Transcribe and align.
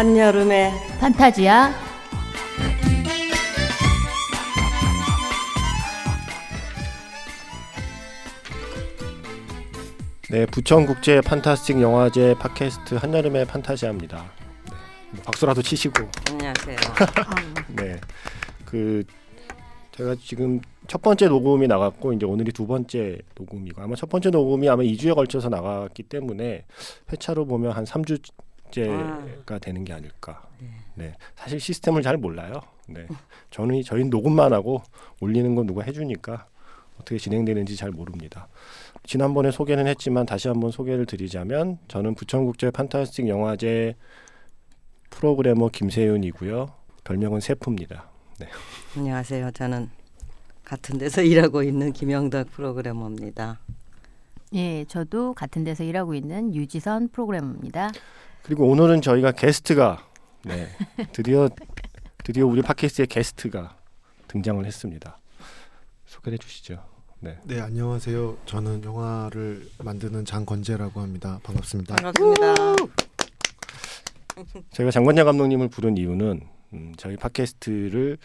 한여름의 0.00 0.72
판타지야. 0.98 1.74
네, 10.30 10.46
부천국제 10.46 11.20
판타스틱 11.20 11.82
영화제 11.82 12.34
팟캐스트 12.38 12.94
한여름의 12.94 13.44
판타지아입니다. 13.44 14.16
네, 14.24 14.72
뭐 15.10 15.22
박수라도 15.22 15.60
치시고. 15.60 16.08
안녕하세요. 16.30 16.76
네, 17.76 18.00
그 18.64 19.04
제가 19.98 20.16
지금 20.18 20.62
첫 20.88 21.02
번째 21.02 21.28
녹음이 21.28 21.66
나갔고 21.66 22.14
이제 22.14 22.24
오늘이 22.24 22.52
두 22.52 22.66
번째 22.66 23.18
녹음이고 23.34 23.82
아마 23.82 23.94
첫 23.96 24.08
번째 24.08 24.30
녹음이 24.30 24.66
아마 24.66 24.82
2주에 24.82 25.14
걸쳐서 25.14 25.50
나갔기 25.50 26.04
때문에 26.04 26.64
회차로 27.12 27.44
보면 27.44 27.72
한 27.72 27.84
3주 27.84 28.22
째가 28.70 29.58
되는 29.58 29.84
게 29.84 29.92
아닐까. 29.92 30.42
네, 30.94 31.14
사실 31.36 31.60
시스템을 31.60 32.02
잘 32.02 32.16
몰라요. 32.16 32.60
네, 32.88 33.06
저는 33.50 33.82
저희 33.82 34.04
녹음만 34.04 34.52
하고 34.52 34.82
올리는 35.20 35.54
건 35.54 35.66
누가 35.66 35.82
해주니까 35.82 36.46
어떻게 37.00 37.18
진행되는지 37.18 37.76
잘 37.76 37.90
모릅니다. 37.90 38.48
지난번에 39.04 39.50
소개는 39.50 39.86
했지만 39.86 40.26
다시 40.26 40.48
한번 40.48 40.70
소개를 40.70 41.06
드리자면 41.06 41.78
저는 41.88 42.14
부천국제 42.14 42.70
판타스틱 42.70 43.28
영화제 43.28 43.94
프로그래머 45.08 45.68
김세윤이고요. 45.68 46.72
별명은 47.04 47.40
세프입니다. 47.40 48.10
안녕하세요. 48.96 49.50
저는 49.52 49.90
같은 50.64 50.98
데서 50.98 51.22
일하고 51.22 51.62
있는 51.62 51.92
김영덕 51.92 52.50
프로그래머입니다. 52.52 53.58
예, 54.54 54.84
저도 54.86 55.34
같은 55.34 55.64
데서 55.64 55.84
일하고 55.84 56.14
있는 56.14 56.54
유지선 56.54 57.08
프로그래머입니다. 57.08 57.90
그리고 58.42 58.68
오늘은 58.68 59.02
저희가 59.02 59.32
게스트가 59.32 60.06
네, 60.44 60.68
드디어 61.12 61.48
드디어 62.24 62.46
우리 62.46 62.62
팟캐스트에 62.62 63.06
게스트가 63.06 63.76
등장을 64.28 64.64
했습니다. 64.64 65.18
소개해 66.06 66.38
주시죠. 66.38 66.84
네. 67.20 67.38
네 67.44 67.60
안녕하세요. 67.60 68.38
저는 68.46 68.82
영화를 68.84 69.68
만드는 69.78 70.24
장건재라고 70.24 71.00
합니다. 71.00 71.38
반갑습니다. 71.42 71.96
반갑습니다. 71.96 72.54
저희가 74.72 74.90
장관장 74.90 75.26
감독님을 75.26 75.68
부른 75.68 75.96
이유는 75.98 76.40
음, 76.72 76.94
저희 76.96 77.16
팟캐스트를 77.16 78.16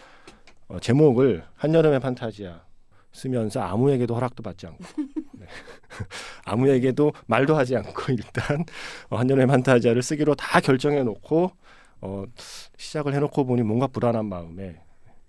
어, 0.68 0.80
제목을 0.80 1.44
한여름의 1.56 2.00
판타지야 2.00 2.64
쓰면서 3.16 3.62
아무에게도 3.62 4.14
허락도 4.14 4.44
받지 4.44 4.68
않고 4.68 4.84
네. 5.34 5.46
아무에게도 6.46 7.14
말도 7.28 7.56
하지 7.56 7.76
않고 7.78 8.12
일단 8.12 8.66
어, 9.10 9.18
한여름의 9.18 9.48
판타지야를 9.48 10.04
쓰기로 10.04 10.36
다 10.36 10.60
결정해 10.60 11.02
놓고 11.04 11.52
어, 12.02 12.26
시작을 12.78 13.14
해놓고 13.14 13.46
보니 13.46 13.64
뭔가 13.64 13.88
불안한 13.88 14.26
마음에 14.26 14.82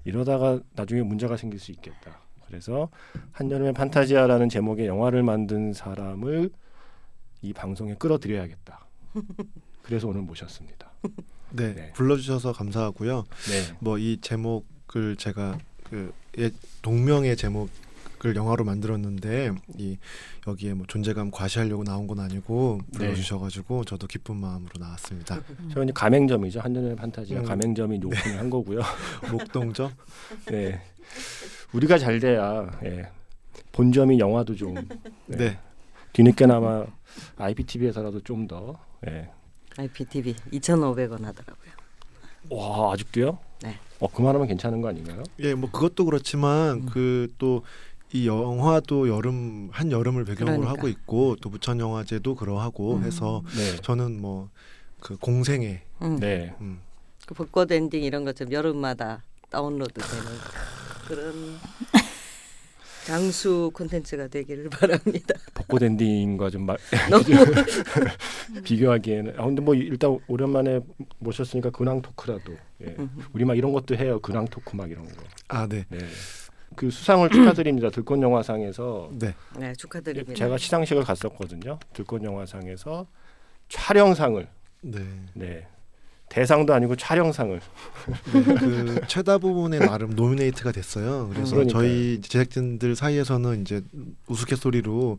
이러다가 0.05 0.61
나중에 0.75 1.03
문제가 1.03 1.37
생길 1.37 1.59
수 1.61 1.71
있겠다. 1.73 2.21
그래서 2.47 2.89
한여름의 3.33 3.73
판타지아라는 3.73 4.49
제목의 4.49 4.87
영화를 4.87 5.23
만든 5.23 5.73
사람을 5.73 6.51
이 7.43 7.53
방송에 7.53 7.95
끌어들여야겠다. 7.95 8.87
그래서 9.83 10.09
오늘 10.09 10.23
모셨습니다. 10.23 10.91
네, 11.51 11.75
네. 11.75 11.93
불러주셔서 11.93 12.53
감사하고요. 12.53 13.25
네. 13.51 13.77
뭐 13.81 13.99
이 13.99 14.19
제목을 14.21 15.17
제가 15.17 15.59
그 15.85 16.13
예, 16.25 16.26
동명의 16.83 17.37
제목을 17.37 18.37
영화로 18.37 18.65
만들었는데 18.65 19.53
이 19.79 19.97
여기에 20.47 20.75
뭐 20.75 20.87
존재감 20.87 21.31
과시하려고 21.31 21.85
나온 21.85 22.07
건 22.07 22.21
아니고 22.21 22.81
네. 22.93 22.99
불러주셔가지고 22.99 23.85
저도 23.85 24.07
기쁜 24.07 24.37
마음으로 24.37 24.71
나왔습니다. 24.79 25.41
저는 25.73 25.85
이제 25.89 25.93
가맹점이죠. 25.95 26.61
한여름의 26.61 26.97
판타지아 26.97 27.41
음. 27.41 27.45
가맹점이 27.45 28.01
오픈을 28.05 28.39
한 28.39 28.51
거고요. 28.51 28.81
목동점. 29.33 29.91
네. 30.51 30.81
우리가 31.73 31.99
잘 31.99 32.19
돼야 32.21 32.71
예. 32.85 33.09
본점이 33.73 34.19
영화도 34.19 34.55
좀 34.55 34.75
네. 35.27 35.37
네. 35.37 35.59
뒤늦게나마 36.13 36.87
IPTV에서라도 37.37 38.21
좀 38.23 38.47
더 38.47 38.79
예. 39.09 39.29
IPTV 39.77 40.35
2,500원 40.53 41.23
하더라고요. 41.23 41.71
와 42.51 42.93
아직도요? 42.95 43.39
네. 43.99 44.07
어 44.07 44.09
그만하면 44.09 44.47
괜찮은 44.49 44.81
거 44.81 44.89
아닌가요? 44.89 45.23
예, 45.41 45.55
뭐 45.55 45.71
그것도 45.71 46.05
그렇지만 46.05 46.83
음. 46.83 46.87
그또 46.87 47.63
이 48.13 48.27
영화도 48.27 49.09
여름 49.09 49.69
한 49.73 49.91
여름을 49.91 50.25
배경으로 50.25 50.59
그러니까. 50.59 50.71
하고 50.71 50.89
있고 50.89 51.37
또 51.41 51.51
부천 51.51 51.81
영화제도 51.81 52.35
그러하고 52.35 52.97
음. 52.97 53.05
해서 53.05 53.43
네. 53.57 53.77
저는 53.83 54.21
뭐 54.21 54.49
그 55.01 55.17
공생의 55.17 55.83
음. 56.03 56.19
네. 56.19 56.55
음, 56.61 56.81
그 57.27 57.35
벚꽃 57.35 57.71
엔딩 57.71 58.03
이런 58.03 58.25
것좀 58.25 58.51
여름마다 58.51 59.23
다운로드 59.51 59.95
되는 59.95 60.25
그런 61.07 61.59
장수 63.07 63.71
콘텐츠가 63.73 64.27
되기를 64.27 64.69
바랍니다. 64.69 65.35
벚꽃 65.55 65.81
엔딩과 65.81 66.51
좀 66.51 66.67
말, 66.67 66.77
너무 67.09 67.25
비교하기에는 68.65 69.35
아 69.39 69.45
근데 69.45 69.63
뭐 69.63 69.75
일단 69.77 70.19
오랜만에 70.27 70.81
모셨으니까 71.21 71.71
근황 71.71 72.03
토크라도 72.03 72.55
예. 72.83 72.97
음. 72.99 73.09
우리 73.33 73.45
막 73.45 73.57
이런 73.57 73.73
것도 73.73 73.95
해요. 73.95 74.19
근황 74.21 74.45
토크 74.47 74.75
막 74.75 74.91
이런 74.91 75.05
거. 75.05 75.13
아 75.47 75.69
네. 75.69 75.85
네. 75.89 75.99
그 76.75 76.91
수상을 76.91 77.31
축하드립니다. 77.31 77.91
들꽃 77.91 78.21
영화상에서 78.21 79.11
네. 79.13 79.35
네 79.57 79.73
축하드립니다. 79.75 80.35
제가 80.35 80.59
시상식을 80.59 81.05
갔었거든요. 81.05 81.79
들꽃 81.93 82.25
영화상에서 82.25 83.07
촬영상을 83.69 84.49
네. 84.83 85.01
네. 85.35 85.69
대상도 86.29 86.75
아니고 86.75 86.97
촬영상을 86.97 87.61
그 88.33 89.01
최다 89.07 89.39
부분에 89.39 89.79
나름 89.79 90.11
노미네이트가 90.11 90.73
됐어요. 90.73 91.29
그래서 91.33 91.53
그러니까요. 91.55 91.69
저희 91.69 92.21
제작진들 92.21 92.97
사이에서는 92.97 93.63
이제 93.63 93.81
우스갯소리로 94.27 95.19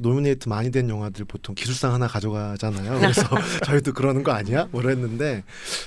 노미네이트 0.00 0.48
많이 0.48 0.70
된 0.70 0.88
영화들 0.88 1.24
보통 1.26 1.54
기술상 1.54 1.92
하나 1.92 2.06
가져가잖아요. 2.08 2.98
그래서 3.00 3.22
저희도 3.64 3.92
그러는 3.92 4.22
거 4.22 4.32
아니야? 4.32 4.66
뭐라 4.72 4.90
했는데 4.90 5.44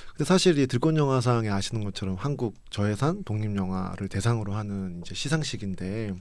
근데 0.09 0.23
사실 0.23 0.57
이 0.59 0.67
들꽃 0.67 0.95
영화상에 0.95 1.49
아시는 1.49 1.83
것처럼 1.83 2.15
한국 2.15 2.55
저예산 2.69 3.23
독립 3.23 3.55
영화를 3.55 4.07
대상으로 4.07 4.53
하는 4.53 5.01
이제 5.01 5.15
시상식인데 5.15 6.13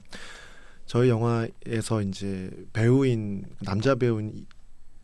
저희 0.85 1.09
영화에서 1.09 2.01
이제 2.01 2.49
배우인 2.73 3.43
남자 3.61 3.93
배우인 3.95 4.47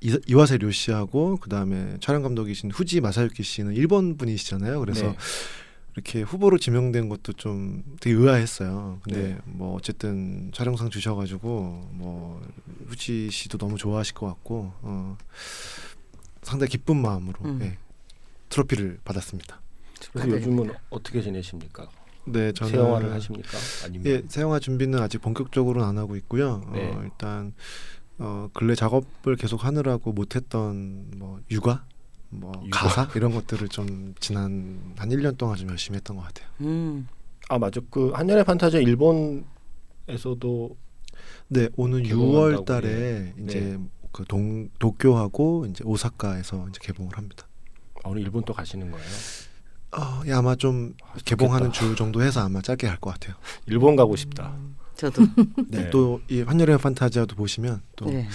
이- 0.05 0.19
이와세 0.27 0.57
료 0.57 0.71
씨하고 0.71 1.37
그 1.37 1.49
다음에 1.49 1.97
촬영 1.99 2.21
감독이신 2.21 2.71
후지 2.71 3.01
마사유키 3.01 3.41
씨는 3.43 3.73
일본 3.73 4.17
분이시잖아요. 4.17 4.79
그래서 4.79 5.07
네. 5.07 5.17
이렇게 5.95 6.21
후보로 6.21 6.57
지명된 6.57 7.07
것도 7.09 7.33
좀 7.33 7.83
되게 8.01 8.15
의아했어요. 8.15 8.99
근데 9.03 9.21
네. 9.29 9.37
뭐 9.45 9.75
어쨌든 9.75 10.51
촬영상 10.53 10.89
주셔가지고 10.89 11.89
뭐 11.93 12.41
후지 12.87 13.29
씨도 13.31 13.57
너무 13.57 13.77
좋아하실 13.77 14.13
것 14.13 14.27
같고 14.27 14.73
어, 14.81 15.17
상당히 16.41 16.69
기쁜 16.71 16.97
마음으로 17.01 17.39
음. 17.45 17.59
예, 17.63 17.77
트로피를 18.49 18.99
받았습니다. 19.05 19.61
그래서 20.11 20.29
요즘은 20.31 20.71
어떻게 20.89 21.21
지내십니까? 21.21 21.89
네, 22.25 22.51
저는 22.51 22.71
새 22.71 22.77
영화를 22.77 23.13
하십니까? 23.13 23.57
아니면 23.85 24.05
예, 24.07 24.21
새 24.27 24.41
영화 24.41 24.59
준비는 24.59 24.99
아직 24.99 25.19
본격적으로는 25.21 25.87
안 25.87 25.97
하고 25.97 26.15
있고요. 26.17 26.61
네. 26.73 26.91
어, 26.91 27.01
일단 27.03 27.53
어, 28.17 28.49
근래 28.53 28.75
작업을 28.75 29.35
계속 29.35 29.65
하느라고 29.65 30.13
못했던 30.13 31.05
뭐 31.17 31.39
육아, 31.51 31.83
뭐 32.29 32.51
육아. 32.65 32.79
가사 32.79 33.09
이런 33.15 33.33
것들을 33.33 33.67
좀 33.69 34.13
지난 34.19 34.93
한 34.97 35.09
1년 35.09 35.37
동안 35.37 35.57
좀 35.57 35.69
열심히 35.69 35.97
했던 35.97 36.15
것 36.17 36.23
같아요. 36.23 36.47
음. 36.61 37.07
아 37.49 37.59
맞아. 37.59 37.79
그 37.91 38.11
한년의 38.11 38.43
판타지 38.45 38.77
일본에서도 38.77 40.77
네, 41.49 41.69
오는 41.75 42.01
개봉한다고 42.03 42.63
6월 42.63 42.65
달에 42.65 42.89
예. 42.89 43.33
이제 43.43 43.59
네. 43.59 43.77
그 44.11 44.23
동, 44.25 44.69
도쿄하고 44.79 45.65
이제 45.69 45.83
오사카에서 45.83 46.67
이제 46.69 46.79
개봉을 46.81 47.17
합니다. 47.17 47.47
아, 48.03 48.09
오늘 48.09 48.21
일본 48.21 48.43
또 48.45 48.53
가시는 48.53 48.89
거예요? 48.91 49.05
어, 49.97 50.21
예, 50.25 50.33
아마 50.33 50.55
좀 50.55 50.93
아, 51.03 51.13
개봉하는. 51.25 51.71
주 51.71 51.95
정도 51.95 52.21
해서 52.23 52.41
아마 52.41 52.61
짧게 52.61 52.87
할 52.87 52.97
것 52.97 53.11
같아요. 53.11 53.35
일본 53.67 53.95
가고 53.95 54.15
싶다. 54.15 54.55
저도 54.95 55.23
네, 55.69 55.79
네. 55.83 55.89
또 55.89 56.21
이 56.29 56.41
환열의 56.41 56.77
판타지아도 56.77 57.35
보시면 57.35 57.81
또 57.95 58.05
네. 58.05 58.27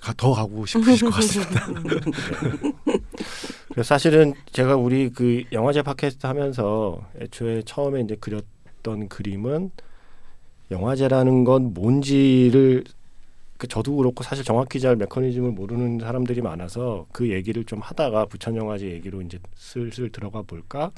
가, 0.00 0.12
더 0.14 0.32
가고 0.32 0.66
싶으실 0.66 1.08
것 1.08 1.14
같습니다. 1.16 1.66
그래서 3.68 3.82
사실은 3.82 4.34
제가 4.52 4.76
우리 4.76 5.10
그 5.10 5.44
영화제 5.52 5.82
팟캐스트 5.82 6.26
하면서 6.26 7.00
애초에 7.20 7.62
처음에 7.62 8.00
이제 8.00 8.16
그렸던 8.20 9.08
그림은 9.08 9.70
영화제라는 10.70 11.44
건 11.44 11.72
뭔지를 11.72 12.84
그 13.56 13.68
저도 13.68 13.96
그렇고 13.96 14.24
사실 14.24 14.44
정확히 14.44 14.80
잘 14.80 14.96
메커니즘을 14.96 15.52
모르는 15.52 16.00
사람들이 16.00 16.42
많아서 16.42 17.06
그 17.12 17.30
얘기를 17.30 17.64
좀 17.64 17.80
하다가 17.80 18.26
부천 18.26 18.56
영화제 18.56 18.90
얘기로 18.90 19.22
이제 19.22 19.38
슬슬 19.54 20.10
들어가 20.10 20.42
볼까 20.42 20.90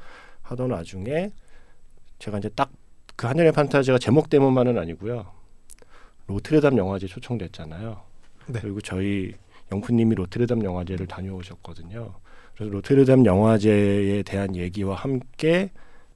하던 0.43 0.71
와중에 0.71 1.31
제가 2.19 2.39
이제 2.39 2.49
딱 2.57 2.71
그 3.17 3.27
한여의 3.27 3.53
판타지가 3.53 3.99
제목 3.99 4.29
때문만은 4.29 4.79
아니고요. 4.79 5.27
로트르담 6.27 6.77
영화제 6.79 7.07
초청됐잖아요. 7.07 8.01
네. 8.49 8.61
그리고 8.61 8.81
저희 8.81 9.33
영프님이 9.73 10.15
로트르담 10.15 10.65
영화제를 10.65 11.07
다녀오셨거든요. 11.07 12.15
그래서 12.55 12.73
로테르담 12.73 13.27
영화제에 13.27 14.23
대한 14.23 14.57
얘기와 14.57 14.97
함께 14.97 15.71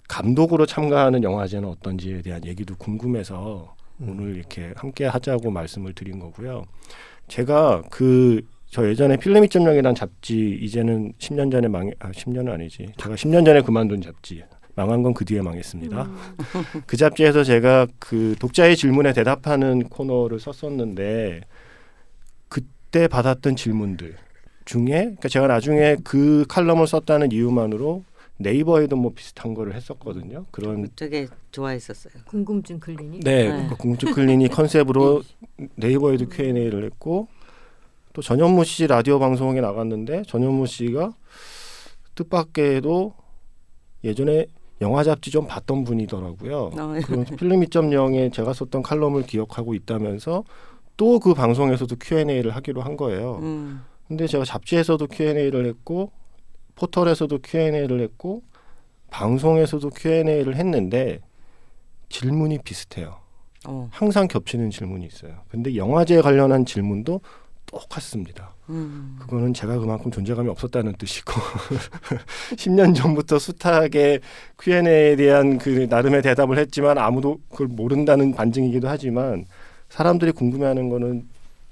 감독으로 0.08 0.66
참가하는 0.66 1.22
영화제는 1.22 1.68
어떤지에 1.68 2.22
대한 2.22 2.44
얘기도 2.44 2.74
궁금해서 2.76 3.74
음. 4.00 4.10
오늘 4.10 4.36
이렇게 4.36 4.72
함께 4.76 5.04
하자고 5.04 5.50
말씀을 5.50 5.92
드린 5.94 6.18
거고요. 6.18 6.64
제가 7.28 7.82
그 7.90 8.42
저 8.70 8.86
예전에 8.88 9.16
필름 9.16 9.42
2.0이라는 9.44 9.96
잡지 9.96 10.58
이제는 10.60 11.12
10년 11.18 11.50
전에 11.50 11.68
망 11.68 11.90
아, 12.00 12.10
10년은 12.10 12.50
아니지. 12.52 12.92
제가 12.98 13.14
10년 13.14 13.44
전에 13.44 13.62
그만둔 13.62 14.02
잡지. 14.02 14.42
망한 14.78 15.02
건 15.02 15.12
그 15.12 15.24
뒤에 15.24 15.42
망했습니다. 15.42 16.08
그 16.86 16.96
잡지에서 16.96 17.42
제가 17.42 17.88
그 17.98 18.36
독자의 18.38 18.76
질문에 18.76 19.12
대답하는 19.12 19.88
코너를 19.88 20.38
썼었는데 20.38 21.40
그때 22.48 23.08
받았던 23.08 23.56
질문들 23.56 24.16
중에 24.64 24.84
그러니까 24.84 25.28
제가 25.28 25.48
나중에 25.48 25.96
그 26.04 26.44
칼럼을 26.48 26.86
썼다는 26.86 27.32
이유만으로 27.32 28.04
네이버에도 28.36 28.94
뭐 28.94 29.12
비슷한 29.12 29.54
거를 29.54 29.74
했었거든요. 29.74 30.46
그런 30.52 30.88
되게 30.94 31.26
좋아했었어요. 31.50 32.22
궁금증 32.26 32.78
클리닉. 32.78 33.24
네, 33.24 33.44
네. 33.44 33.48
그러니까 33.48 33.76
공주 33.76 34.14
클리닉 34.14 34.52
컨셉으로 34.52 35.22
네이버에도 35.74 36.28
Q&A를 36.28 36.84
했고 36.84 37.26
또 38.12 38.22
전현무 38.22 38.64
씨 38.64 38.86
라디오 38.86 39.18
방송에 39.18 39.60
나갔는데 39.60 40.22
전현무 40.28 40.66
씨가 40.66 41.12
뜻밖에도 42.14 43.14
예전에 44.04 44.46
영화 44.80 45.02
잡지 45.02 45.30
좀 45.30 45.46
봤던 45.46 45.84
분이더라고요. 45.84 46.56
어, 46.78 46.94
필름 47.36 47.60
2.0에 47.60 48.32
제가 48.32 48.52
썼던 48.52 48.82
칼럼을 48.82 49.22
기억하고 49.24 49.74
있다면서 49.74 50.44
또 50.96 51.18
그 51.20 51.32
방송에서도 51.34 51.94
Q&A를 52.00 52.54
하기로 52.56 52.82
한 52.82 52.96
거예요. 52.96 53.38
음, 53.42 53.82
근데 54.08 54.26
제가 54.26 54.44
잡지에서도 54.44 55.06
Q&A를 55.06 55.66
했고 55.66 56.10
포털에서도 56.74 57.38
Q&A를 57.42 58.00
했고 58.00 58.42
방송에서도 59.10 59.90
Q&A를 59.90 60.56
했는데 60.56 61.20
질문이 62.08 62.58
비슷해요. 62.64 63.16
어, 63.66 63.88
항상 63.92 64.28
겹치는 64.28 64.70
질문이 64.70 65.06
있어요. 65.06 65.42
근데 65.48 65.76
영화제 65.76 66.20
관련한 66.22 66.64
질문도 66.64 67.20
똑같습니다. 67.70 68.54
음, 68.70 69.16
그거는 69.20 69.54
제가 69.54 69.78
그만큼 69.78 70.10
존재감이 70.10 70.48
없었다는 70.48 70.94
뜻이고 70.94 71.32
10년 72.56 72.94
전부터 72.94 73.38
숱하게 73.38 74.20
Q&A에 74.58 75.16
대한 75.16 75.58
그 75.58 75.86
나름의 75.88 76.22
대답을 76.22 76.58
했지만 76.58 76.98
아무도 76.98 77.40
그걸 77.50 77.68
모른다는 77.68 78.34
반증이기도 78.34 78.88
하지만 78.88 79.46
사람들이 79.88 80.32
궁금해하는 80.32 80.88
거는 80.88 81.26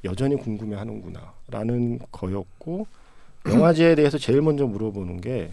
여전히 0.04 0.36
궁금해하는구나라는 0.36 1.98
거였고 2.12 2.86
영화제에 3.46 3.94
대해서 3.94 4.18
제일 4.18 4.42
먼저 4.42 4.66
물어보는 4.66 5.20
게 5.20 5.50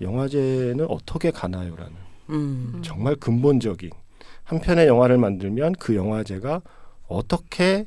영화제는 0.00 0.86
어떻게 0.88 1.30
가나요라는 1.30 1.92
음, 2.30 2.82
정말 2.84 3.14
근본적인 3.16 3.90
한 4.44 4.60
편의 4.60 4.86
영화를 4.86 5.18
만들면 5.18 5.74
그 5.78 5.94
영화제가 5.94 6.60
어떻게 7.08 7.86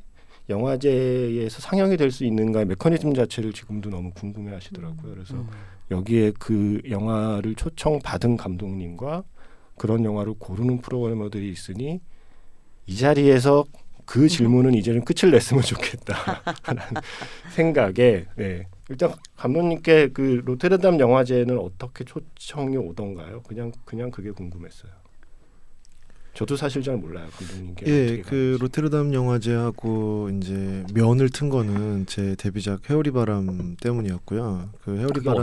영화제에서 0.50 1.59
상영이 1.59 1.97
될 1.97 2.12
수 2.12 2.24
있는가의 2.25 2.65
메커니즘 2.68 3.13
자체를 3.13 3.51
지금도 3.53 3.89
너무 3.89 4.12
궁금해 4.12 4.53
하시더라고요. 4.53 5.13
그래서 5.13 5.36
음. 5.36 5.47
여기에 5.92 6.33
그 6.39 6.81
영화를 6.89 7.56
초청 7.56 8.00
받은 8.00 8.38
감독님과 8.38 9.24
그런 9.77 10.06
영화를 10.06 10.33
고르는 10.39 10.80
프로그래머들이 10.81 11.50
있으니 11.50 12.00
이 12.86 12.95
자리에서 12.95 13.65
그 14.06 14.30
질문은 14.30 14.75
이제는 14.75 15.03
끝을 15.03 15.31
냈으면 15.31 15.63
좋겠다라는 15.63 16.83
생각에 17.56 18.25
네. 18.36 18.68
일단 18.89 19.13
감독님께 19.36 20.09
그 20.13 20.42
로테르담 20.45 21.00
영화제는 21.00 21.57
어떻게 21.57 22.03
초청이 22.03 22.77
오던가요? 22.77 23.42
그냥 23.42 23.71
그냥 23.83 24.12
그게 24.12 24.30
궁금했어요. 24.30 24.92
저도 26.35 26.57
사실 26.57 26.83
잘 26.83 26.97
몰라요 26.97 27.27
감독님께. 27.31 27.87
예, 27.87 28.21
그 28.21 28.57
가는지. 28.57 28.61
로테르담 28.61 29.13
영화제하고 29.13 30.29
이제 30.37 30.83
면을 30.93 31.29
튼 31.29 31.49
거는 31.49 32.05
제 32.07 32.35
데뷔작 32.35 32.89
회오리 32.89 33.11
바람 33.11 33.77
때문이었고요. 33.81 34.71
그 34.81 34.91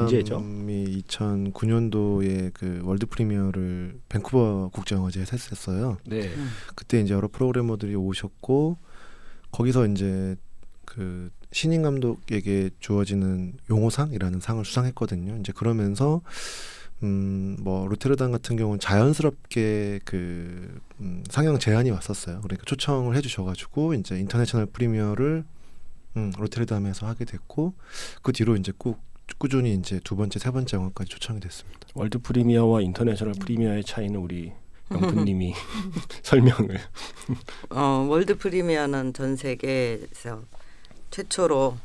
언제죠? 0.02 0.34
바람이 0.34 1.02
2009년도에 1.08 2.52
그 2.52 2.82
world 2.84 3.06
premiere를 3.06 4.00
밴쿠버 4.10 4.70
국제영화제에서 4.74 5.30
했었어요. 5.32 5.96
네. 6.04 6.28
음. 6.28 6.50
그때 6.76 7.00
이제 7.00 7.14
여러 7.14 7.26
프로그래머들이 7.26 7.94
오셨고 7.96 8.76
거기서 9.50 9.86
이제 9.86 10.36
그 10.84 11.30
신인 11.52 11.82
감독에게 11.82 12.68
주어지는 12.80 13.54
용호상이라는 13.70 14.40
상을 14.40 14.62
수상했거든요. 14.62 15.38
이제 15.40 15.52
그러면서 15.54 16.20
음, 17.02 17.56
뭐 17.60 17.86
로테르담 17.88 18.30
같은 18.30 18.56
경우는 18.56 18.78
자연스럽게 18.78 20.00
그 20.04 20.80
음, 21.00 21.24
상영 21.28 21.58
제안이 21.58 21.90
왔었어요. 21.90 22.40
그러니까 22.42 22.64
초청을 22.64 23.16
해주셔가지고 23.16 23.94
이제 23.94 24.18
international 24.18 24.66
premiere를 24.66 25.44
음, 26.16 26.32
로테르담에서 26.38 27.06
하게 27.06 27.24
됐고 27.24 27.74
그 28.22 28.32
뒤로 28.32 28.56
이제 28.56 28.72
꾹 28.76 29.00
꾸준히 29.38 29.74
이제 29.74 30.00
두 30.04 30.14
번째, 30.14 30.38
세 30.38 30.50
번째 30.50 30.76
영화까지 30.76 31.10
초청이 31.10 31.40
됐습니다. 31.40 31.80
world 31.94 32.18
premiere와 32.18 32.82
international 32.82 33.34
premiere의 33.40 33.84
차이는 33.84 34.20
우리 34.20 34.52
영프님이 34.90 35.54
설명을. 36.22 36.78
어, 37.70 38.06
world 38.08 38.36
premiere는 38.36 39.14
전 39.14 39.36
세계에서 39.36 40.42
최초로 41.10 41.76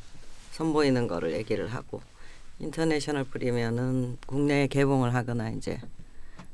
선보이는 0.52 1.08
거를 1.08 1.34
얘기를 1.34 1.74
하고 1.74 2.02
international 2.60 3.24
premiere는 3.26 4.18
국내에 4.26 4.68
개봉을 4.68 5.14
하거나 5.14 5.50
이제 5.52 5.80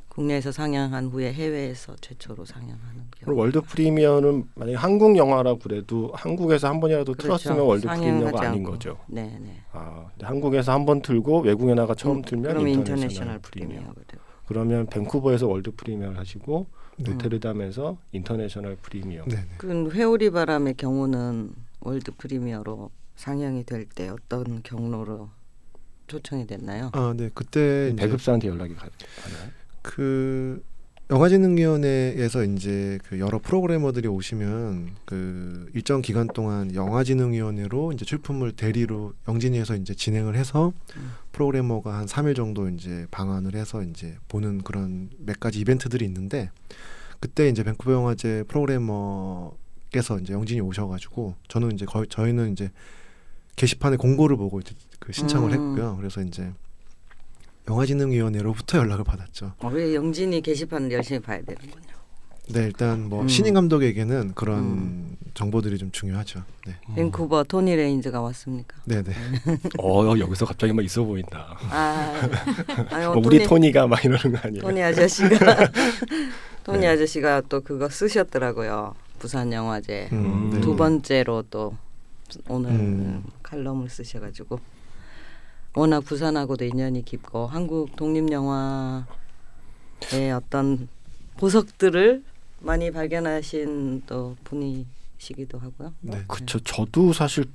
국내에서 0.09 0.51
상영한 0.51 1.07
후에 1.07 1.33
해외에서 1.33 1.95
최초로 1.99 2.45
상영하는 2.45 3.05
그리고 3.11 3.25
경우. 3.31 3.39
world 3.39 3.61
premiere는 3.61 4.43
만약에 4.53 4.75
한국 4.77 5.17
영화라 5.17 5.55
그래도 5.55 6.11
한국에서 6.13 6.67
한 6.69 6.79
번이라도 6.79 7.13
그렇죠. 7.13 7.37
틀었으면 7.37 7.65
world 7.65 7.87
premiere가 7.87 8.41
아닌 8.41 8.59
않고. 8.59 8.71
거죠. 8.71 8.99
네, 9.07 9.37
네. 9.41 9.61
아, 9.71 10.05
근데 10.11 10.25
한국에서 10.27 10.71
한 10.71 10.85
번 10.85 11.01
틀고 11.01 11.41
외국에 11.41 11.73
나가 11.73 11.95
처음 11.95 12.17
음, 12.17 12.21
틀면 12.21 12.43
그럼 12.51 12.67
international, 12.67 13.03
international 13.03 13.39
premiere. 13.39 13.69
premiere가 13.77 14.01
되고. 14.07 14.23
그러면 14.45 14.85
밴쿠버에서 14.87 15.47
world 15.47 15.71
premiere를 15.71 16.19
하시고 16.19 16.67
음. 16.99 17.03
로테르담에서 17.05 17.97
international 18.11 18.75
premiere. 18.83 19.23
네, 19.25 19.35
네. 19.35 19.41
그 19.57 19.89
회오리 19.89 20.29
바람의 20.29 20.75
경우는 20.75 21.53
world 21.79 22.11
premiere로 22.15 22.91
상영이 23.15 23.63
될 23.63 23.87
때 23.87 24.09
어떤 24.09 24.61
경로로 24.61 25.29
초청이 26.13 26.45
됐나요? 26.45 26.91
아, 26.93 27.13
네. 27.17 27.29
그때 27.33 27.93
배급사한테 27.97 28.47
연락이 28.47 28.75
가, 28.75 28.87
가나요? 29.23 29.51
그 29.81 30.63
영화진흥위원회에서 31.09 32.43
이제 32.45 32.97
그 33.03 33.19
여러 33.19 33.37
프로그래머들이 33.39 34.07
오시면 34.07 34.95
그 35.05 35.69
일정 35.73 36.01
기간 36.01 36.27
동안 36.27 36.73
영화진흥위원회로 36.73 37.91
이제 37.91 38.05
출품을 38.05 38.53
대리로 38.53 39.13
영진위에서 39.27 39.75
이제 39.75 39.93
진행을 39.93 40.35
해서 40.35 40.71
음. 40.95 41.11
프로그래머가 41.31 41.97
한 41.97 42.05
3일 42.05 42.35
정도 42.35 42.69
이제 42.69 43.05
방한을 43.11 43.55
해서 43.55 43.81
이제 43.81 44.15
보는 44.29 44.61
그런 44.61 45.09
몇 45.17 45.39
가지 45.39 45.59
이벤트들이 45.59 46.05
있는데 46.05 46.51
그때 47.19 47.49
이제 47.49 47.63
밴쿠버 47.63 47.91
영화제 47.91 48.43
프로그래머께서 48.47 50.19
이제 50.21 50.33
영진이 50.33 50.61
오셔가지고 50.61 51.35
저는 51.47 51.73
이제 51.73 51.85
거의 51.85 52.07
저희는 52.07 52.53
이제 52.53 52.71
게시판에 53.55 53.97
공고를 53.97 54.37
보고 54.37 54.59
이제 54.59 54.73
그 54.99 55.11
신청을 55.11 55.53
음. 55.53 55.53
했고요. 55.53 55.97
그래서 55.97 56.21
이제 56.21 56.51
영화진흥위원회로부터 57.67 58.77
연락을 58.79 59.03
받았죠. 59.03 59.53
어, 59.59 59.67
왜 59.69 59.95
영진이 59.95 60.41
게시판을 60.41 60.91
열심히 60.91 61.19
봐야 61.19 61.41
되는군요. 61.41 61.93
네, 62.49 62.65
일단 62.65 63.07
뭐 63.07 63.21
음. 63.21 63.27
신인 63.27 63.53
감독에게는 63.53 64.33
그런 64.35 64.59
음. 64.59 65.17
정보들이 65.33 65.77
좀 65.77 65.91
중요하죠. 65.91 66.43
네, 66.67 66.75
밴쿠버 66.93 67.45
토니 67.45 67.73
레인즈가 67.73 68.19
왔습니까? 68.21 68.75
네, 68.83 69.01
네. 69.01 69.13
어 69.79 70.17
여기서 70.19 70.45
갑자기 70.45 70.73
막 70.73 70.83
있어 70.83 71.03
보인다. 71.03 71.57
아, 71.69 72.13
아니, 72.91 73.05
어, 73.05 73.13
뭐 73.13 73.23
우리 73.25 73.37
토니, 73.37 73.47
토니가 73.47 73.87
막 73.87 74.03
이러는 74.03 74.33
거 74.33 74.39
아니에요? 74.45 74.61
토니 74.61 74.83
아저씨가 74.83 75.71
토니 76.65 76.79
네. 76.79 76.87
아저씨가 76.87 77.43
또 77.47 77.61
그거 77.61 77.87
쓰셨더라고요. 77.87 78.93
부산 79.19 79.53
영화제 79.53 80.09
음, 80.11 80.49
네. 80.53 80.59
두 80.59 80.75
번째로 80.75 81.43
또 81.49 81.77
오늘 82.49 82.71
음. 82.71 83.23
칼럼을 83.53 83.89
쓰셔가지고 83.89 84.59
워낙 85.75 86.01
부산하고도 86.01 86.65
인연이 86.65 87.05
깊고 87.05 87.47
한국 87.47 87.95
독립 87.95 88.31
영화의 88.31 89.05
어떤 90.35 90.87
보석들을 91.37 92.23
많이 92.59 92.91
발견하신 92.91 94.03
또 94.05 94.35
분이시기도 94.43 95.59
하고요. 95.59 95.93
네. 96.01 96.23
그쵸. 96.27 96.59
저도 96.59 97.13
사실 97.13 97.45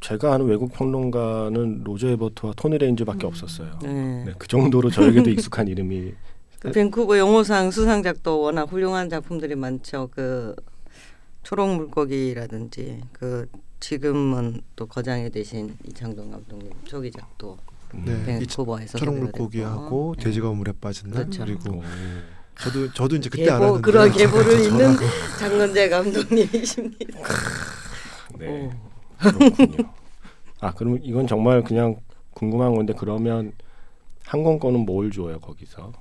제가 0.00 0.34
아는 0.34 0.46
외국 0.46 0.72
평론가는 0.72 1.82
로저 1.84 2.08
에버트와 2.08 2.52
토니 2.56 2.78
레인즈밖에 2.78 3.26
없었어요. 3.26 3.78
네. 3.82 4.24
네, 4.24 4.32
그 4.38 4.46
정도로 4.46 4.90
저에게도 4.90 5.30
익숙한 5.30 5.68
이름이 5.68 6.14
그 6.60 6.70
밴쿠버 6.72 7.18
용호상 7.18 7.70
수상작도 7.70 8.40
워낙 8.40 8.70
훌륭한 8.70 9.08
작품들이 9.08 9.54
많죠. 9.54 10.08
그 10.12 10.54
초록 11.42 11.74
물고기라든지 11.74 13.02
그 13.12 13.46
지금은 13.88 14.62
또 14.76 14.86
거장이 14.86 15.28
되신 15.30 15.76
이창동 15.86 16.30
감독님 16.30 16.70
초기작도 16.84 17.58
네. 17.92 18.12
이 18.12 18.24
밴쿠버에서 18.24 18.96
초록 18.96 19.18
물고기하고 19.18 20.14
됐고. 20.16 20.24
돼지가 20.24 20.50
물에 20.52 20.72
빠진 20.80 21.10
날 21.10 21.24
그렇죠. 21.24 21.44
그리고 21.44 21.76
오. 21.76 21.82
저도 22.58 22.92
저도 22.94 23.16
이제 23.16 23.28
그때 23.28 23.44
계보, 23.44 23.54
알았는데 23.56 23.82
그런 23.82 24.10
계보를 24.10 24.60
잇는 24.64 24.96
장건재 25.38 25.88
감독님이십니다. 25.90 27.20
네. 28.38 28.70
그렇군요. 29.18 29.92
아 30.60 30.72
그럼 30.72 30.98
이건 31.02 31.26
정말 31.26 31.62
그냥 31.62 31.96
궁금한 32.30 32.74
건데 32.74 32.94
그러면 32.96 33.52
항공권은 34.24 34.80
뭘 34.86 35.10
줘요 35.10 35.38
거기서? 35.40 35.92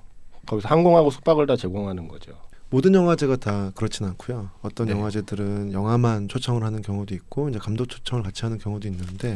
거기서 0.46 0.70
항공하고 0.70 1.10
숙박을 1.10 1.48
다 1.48 1.58
제공하는 1.58 2.08
거죠. 2.08 2.32
모든 2.74 2.96
영화제가 2.96 3.36
다 3.36 3.72
그렇진 3.76 4.04
않고요. 4.08 4.50
어떤 4.64 4.88
네. 4.88 4.94
영화제들은 4.94 5.74
영화만 5.74 6.28
초청을 6.28 6.64
하는 6.64 6.82
경우도 6.82 7.14
있고 7.14 7.48
이제 7.50 7.60
감독 7.60 7.86
초청을 7.86 8.24
같이 8.24 8.42
하는 8.42 8.58
경우도 8.58 8.88
있는데 8.88 9.36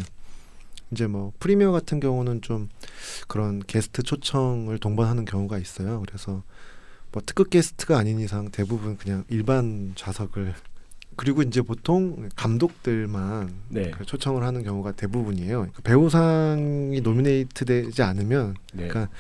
이제 0.90 1.06
뭐 1.06 1.32
프리미어 1.38 1.72
같은 1.72 2.00
경우는 2.00 2.42
좀 2.42 2.68
그런 3.28 3.60
게스트 3.60 4.02
초청을 4.02 4.80
동반하는 4.80 5.26
경우가 5.26 5.60
있어요. 5.60 6.02
그래서 6.08 6.42
뭐 7.12 7.22
특급 7.24 7.52
게스트가 7.52 8.00
아닌 8.00 8.20
이상 8.20 8.50
대부분 8.50 8.98
그냥 8.98 9.24
일반 9.30 9.94
좌석을 9.96 10.56
그리고 11.16 11.44
이제 11.44 11.62
보통 11.62 12.30
감독들만 12.36 13.54
네. 13.70 13.92
그 13.92 14.04
초청을 14.04 14.42
하는 14.42 14.64
경우가 14.64 14.94
대부분이에요. 14.94 15.58
그러니까 15.60 15.82
배우상이 15.84 17.02
노미네이트되지 17.02 18.02
않으면 18.02 18.56
네. 18.74 18.88
그러니까 18.88 19.14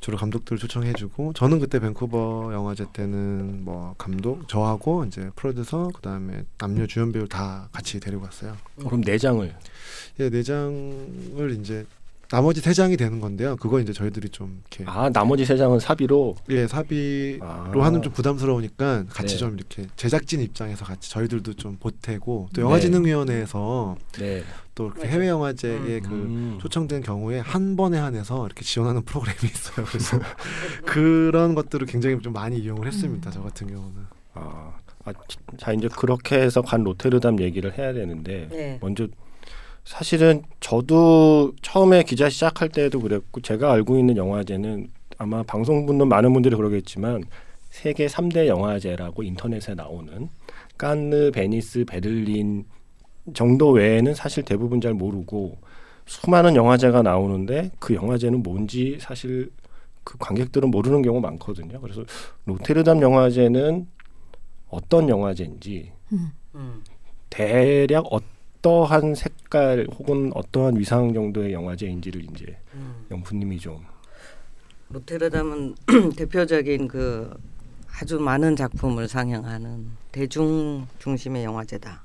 주로 0.00 0.16
감독들 0.16 0.58
초청해주고 0.58 1.32
저는 1.32 1.58
그때 1.58 1.80
밴쿠버 1.80 2.50
영화제 2.52 2.86
때는 2.92 3.64
뭐 3.64 3.94
감독 3.98 4.48
저하고 4.48 5.04
이제 5.04 5.30
프로듀서 5.36 5.90
그 5.94 6.00
다음에 6.02 6.44
남녀 6.58 6.86
주연 6.86 7.12
배우 7.12 7.26
다 7.26 7.68
같이 7.72 7.98
데리고 7.98 8.22
갔어요. 8.22 8.56
그럼 8.76 9.00
네 9.02 9.18
장을 9.18 9.54
예, 10.20 10.28
내장을 10.30 11.56
이제 11.60 11.86
나머지 12.28 12.60
세 12.60 12.72
장이 12.72 12.96
되는 12.96 13.20
건데요. 13.20 13.56
그거 13.56 13.80
이제 13.80 13.92
저희들이 13.92 14.30
좀 14.30 14.62
이렇게 14.70 14.84
아 14.90 15.08
나머지 15.10 15.44
세 15.44 15.56
장은 15.56 15.78
사비로 15.80 16.36
예 16.50 16.66
사비로 16.66 17.44
아. 17.44 17.70
하는 17.74 18.02
좀 18.02 18.12
부담스러우니까 18.12 19.04
같이 19.08 19.34
네. 19.34 19.38
좀 19.38 19.54
이렇게 19.54 19.86
제작진 19.96 20.40
입장에서 20.40 20.84
같이 20.84 21.10
저희들도 21.10 21.54
좀 21.54 21.76
보태고 21.76 22.48
또 22.52 22.60
네. 22.60 22.62
영화진흥위원회에서 22.62 23.96
네. 24.18 24.42
또 24.74 24.86
이렇게. 24.88 25.08
해외 25.08 25.28
영화제에 25.28 26.00
그 26.00 26.08
음. 26.10 26.58
초청된 26.60 27.02
경우에 27.02 27.38
한 27.38 27.76
번에 27.76 27.98
한해서 27.98 28.44
이렇게 28.46 28.62
지원하는 28.64 29.02
프로그램이 29.02 29.38
있어요. 29.44 29.86
그래서 29.86 30.18
그런 30.84 31.54
것들을 31.54 31.86
굉장히 31.86 32.20
좀 32.20 32.32
많이 32.32 32.58
이용을 32.58 32.86
했습니다. 32.86 33.30
저 33.30 33.42
같은 33.42 33.68
경우는. 33.68 34.02
아, 34.34 34.74
아, 35.04 35.12
자 35.56 35.72
이제 35.72 35.88
그렇게 35.88 36.38
해서 36.40 36.60
간 36.60 36.82
로테르담 36.82 37.40
얘기를 37.40 37.78
해야 37.78 37.92
되는데 37.92 38.48
네. 38.50 38.78
먼저 38.82 39.06
사실은 39.86 40.42
저도 40.58 41.52
처음에 41.62 42.02
기자 42.02 42.28
시작할 42.28 42.68
때도 42.68 43.00
그랬고 43.00 43.40
제가 43.40 43.72
알고 43.72 43.96
있는 43.96 44.16
영화제는 44.16 44.88
아마 45.16 45.44
방송 45.44 45.86
듣는 45.86 46.08
많은 46.08 46.32
분들이 46.32 46.56
그러겠지만 46.56 47.22
세계 47.70 48.06
3대 48.06 48.48
영화제라고 48.48 49.22
인터넷에 49.22 49.74
나오는 49.74 50.28
칸느, 50.76 51.30
베니스, 51.30 51.84
베를린 51.84 52.64
정도 53.32 53.70
외에는 53.70 54.12
사실 54.14 54.42
대부분 54.42 54.80
잘 54.80 54.92
모르고 54.92 55.56
수많은 56.04 56.56
영화제가 56.56 57.02
나오는데 57.02 57.70
그 57.78 57.94
영화제는 57.94 58.42
뭔지 58.42 58.98
사실 59.00 59.52
그 60.02 60.18
관객들은 60.18 60.68
모르는 60.68 61.02
경우가 61.02 61.28
많거든요. 61.28 61.80
그래서 61.80 62.04
로테르담 62.44 63.02
영화제는 63.02 63.86
어떤 64.68 65.08
영화제인지 65.08 65.92
음. 66.12 66.82
대략 67.30 68.12
어 68.12 68.20
떠한 68.66 69.14
색깔 69.14 69.86
혹은 69.96 70.32
어떠한 70.34 70.76
위상 70.76 71.14
정도의 71.14 71.52
영화제인지를 71.52 72.24
이제 72.24 72.58
음. 72.74 73.06
영프님이 73.12 73.60
좀 73.60 73.84
로테르담은 74.88 75.76
대표적인 76.18 76.88
그 76.88 77.32
아주 77.92 78.18
많은 78.18 78.56
작품을 78.56 79.06
상영하는 79.06 79.86
대중 80.10 80.88
중심의 80.98 81.44
영화제다. 81.44 82.02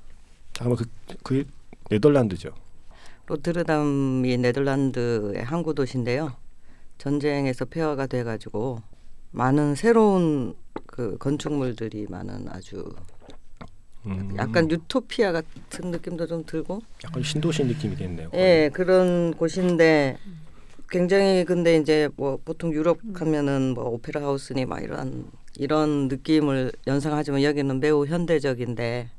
잠깐만 0.54 0.78
그, 0.78 1.18
그 1.24 1.48
네덜란드죠. 1.90 2.52
로테르담이 3.26 4.38
네덜란드의 4.38 5.44
항구 5.44 5.74
도시인데요. 5.74 6.34
전쟁에서 7.00 7.66
폐허가 7.66 8.06
돼가지고 8.06 8.84
많은 9.32 9.74
새로운 9.74 10.54
그 10.86 11.18
건축물들이 11.18 12.06
많은 12.08 12.50
아주 12.50 12.86
음, 12.86 13.11
약간 14.38 14.70
유토피아 14.70 15.32
같은 15.32 15.92
느낌도 15.92 16.28
좀 16.28 16.44
들고 16.46 16.82
약간 17.04 17.22
신도시 17.24 17.64
느낌이겠네요. 17.66 18.32
예 18.34 18.70
그런 18.74 19.34
곳인데 19.34 20.18
굉장히 20.90 21.46
근데 21.46 21.78
이제 21.78 22.10
뭐 22.16 22.38
보통 22.44 22.74
유럽 22.74 23.00
가면은 23.14 23.74
뭐 23.74 23.86
오페라 23.86 24.22
하우스니 24.22 24.66
막 24.66 24.82
이런 24.84 25.30
이런 25.58 26.08
느낌을 26.08 26.72
연상하지만 26.88 27.44
여기는 27.44 27.80
매우 27.80 28.06
현대적인데 28.06 29.10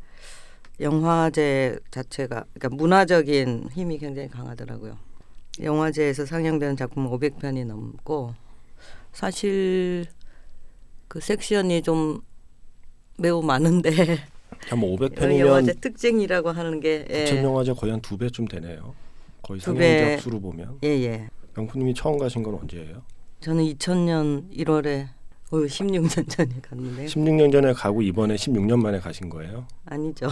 영화제 0.80 1.78
자체가 1.90 2.44
그러니까 2.54 2.76
문화적인 2.76 3.68
힘이 3.72 3.98
굉장히 3.98 4.28
강하더라고요. 4.28 4.98
영화제에서 5.60 6.26
상영되는 6.26 6.76
작품 6.76 7.08
500편이 7.10 7.66
넘고 7.66 8.34
사실 9.12 10.06
그 11.08 11.20
섹션이 11.20 11.82
좀 11.82 12.22
매우 13.18 13.42
많은데 13.42 13.90
한뭐 14.68 14.96
여기 15.00 15.40
영화제 15.40 15.72
500편이면 15.72 15.80
특징이라고 15.80 16.50
하는 16.50 16.80
게 16.80 17.04
부천 17.06 17.38
예, 17.38 17.42
영화제 17.42 17.72
거의 17.72 17.92
한 17.92 18.00
두 18.00 18.16
배쯤 18.16 18.46
되네요. 18.48 18.94
거의. 19.42 19.60
상영작 19.60 20.20
수로 20.20 20.40
보면 20.40 20.78
예, 20.84 20.88
예. 20.88 21.28
영프님이 21.56 21.94
처음 21.94 22.18
가신 22.18 22.42
건 22.42 22.54
언제예요? 22.54 23.02
저는 23.40 23.64
2000년 23.64 24.50
1월에 24.56 25.08
어 25.50 25.56
16년 25.58 26.28
전에 26.30 26.48
갔는데요. 26.62 27.06
16년 27.08 27.52
전에 27.52 27.72
가고 27.74 28.00
이번에 28.00 28.36
16년 28.36 28.80
만에 28.80 28.98
가신 29.00 29.28
거예요? 29.28 29.66
아니죠. 29.84 30.28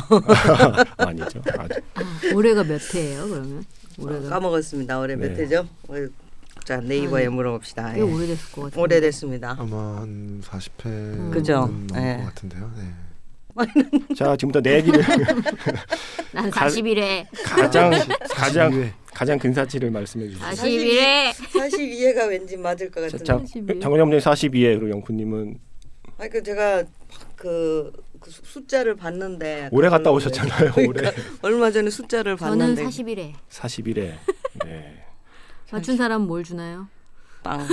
아니죠. 0.97 1.43
아, 1.59 1.65
아, 1.65 1.69
올해가 2.35 2.65
몇 2.65 2.81
회예요? 2.95 3.29
그러면 3.29 3.65
올해가 3.99 4.29
까먹었습니다. 4.31 4.99
올해 4.99 5.17
몇 5.17 5.29
네. 5.35 5.43
회죠? 5.43 5.67
어, 5.89 5.95
자 6.65 6.81
네이버에 6.81 7.27
아니, 7.27 7.35
물어봅시다. 7.35 7.93
꽤 7.95 7.99
예. 7.99 8.03
오래됐을 8.03 8.53
것 8.53 8.63
같아요. 8.63 8.83
오래됐습니다. 8.83 9.57
아마 9.59 9.99
한 10.01 10.41
40회 10.43 10.87
음. 10.87 11.31
그죠? 11.33 11.53
넘은 11.67 11.89
예. 11.97 12.17
것 12.19 12.25
같은데요. 12.27 12.73
네. 12.79 12.85
자 14.17 14.37
지금부터 14.37 14.61
내 14.61 14.77
얘기를 14.77 15.03
난 16.33 16.51
가- 16.51 16.67
41회, 16.69 17.27
가장 17.45 17.91
가장 18.31 18.71
42회. 18.71 18.93
가장 19.13 19.39
근사치를 19.39 19.91
말씀해 19.91 20.29
주시죠. 20.29 20.45
41회. 20.47 21.31
42회가 21.33 22.29
왠지 22.29 22.57
맞을 22.57 22.91
것 22.91 23.01
자, 23.09 23.19
같은데. 23.19 23.25
자 23.25 23.33
42. 23.39 23.81
장원영님 23.81 24.19
42에 24.19 24.79
그리고 24.79 24.91
영프님은 24.91 25.59
아니 26.19 26.31
그 26.31 26.43
제가 26.43 26.85
그, 27.37 27.91
그 28.21 28.31
수- 28.31 28.43
숫자를 28.45 28.95
봤는데 28.95 29.69
올해 29.73 29.89
갔다 29.89 30.11
그걸로 30.11 30.17
오셨잖아요. 30.17 30.73
왜- 30.77 30.87
올해 30.87 31.13
얼마 31.43 31.71
전에 31.71 31.91
숫자를 31.91 32.37
저는 32.37 32.59
봤는데 32.59 32.85
41회. 32.85 33.33
41에 33.51 34.13
네. 34.65 35.05
맞춘 35.73 35.97
사람 35.97 36.23
뭘 36.23 36.45
주나요? 36.45 36.89
빵. 37.43 37.67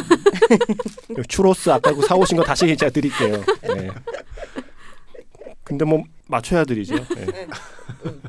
추로스 1.28 1.70
아까 1.70 1.94
그 1.94 2.02
사오신 2.02 2.38
거 2.38 2.44
다시 2.44 2.76
제가 2.78 2.90
드릴게요. 2.90 3.44
네. 3.76 3.90
근데 5.68 5.84
뭐 5.84 6.02
맞춰야 6.28 6.64
드리죠. 6.64 6.96
네. 7.14 7.48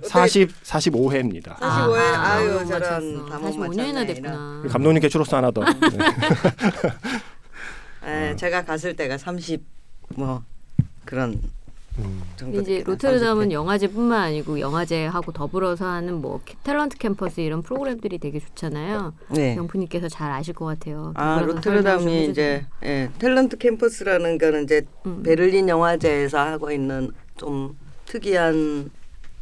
40 0.03 0.49
45회입니다. 0.65 1.55
45회 1.57 1.97
아유 2.17 2.53
못 2.55 2.67
저런 2.67 3.15
맞췄어. 3.15 3.27
다못 3.27 3.55
45년이나 3.55 3.93
맞췄네. 3.95 4.07
됐구나. 4.07 4.63
감독님께 4.69 5.09
추로스 5.09 5.35
하나 5.37 5.53
더. 5.53 5.63
네. 5.63 5.71
예, 8.31 8.35
제가 8.37 8.65
갔을 8.65 8.97
때가 8.97 9.17
30뭐 9.19 10.43
그런 11.05 11.41
음. 11.99 12.23
이제 12.61 12.83
로테르담은 12.87 13.49
30회. 13.49 13.53
영화제뿐만 13.53 14.21
아니고 14.21 14.59
영화제하고 14.61 15.33
더불어서 15.33 15.85
하는 15.87 16.21
뭐 16.21 16.41
캐- 16.45 16.55
탤런트 16.65 16.97
캠퍼스 16.99 17.41
이런 17.41 17.63
프로그램들이 17.63 18.19
되게 18.19 18.39
좋잖아요. 18.41 19.15
네. 19.31 19.57
영프님께서 19.57 20.09
잘 20.09 20.31
아실 20.33 20.55
것 20.55 20.65
같아요. 20.65 21.13
아 21.17 21.41
로테르담이. 21.41 22.27
이제 22.27 22.65
예, 22.85 23.11
탤런트 23.19 23.59
캠퍼스라는 23.59 24.39
거는 24.39 24.65
이제 24.65 24.83
음. 25.07 25.23
베를린 25.25 25.69
영화제에서 25.69 26.39
하고 26.39 26.71
있는 26.71 27.11
좀 27.39 27.77
특이한 28.05 28.91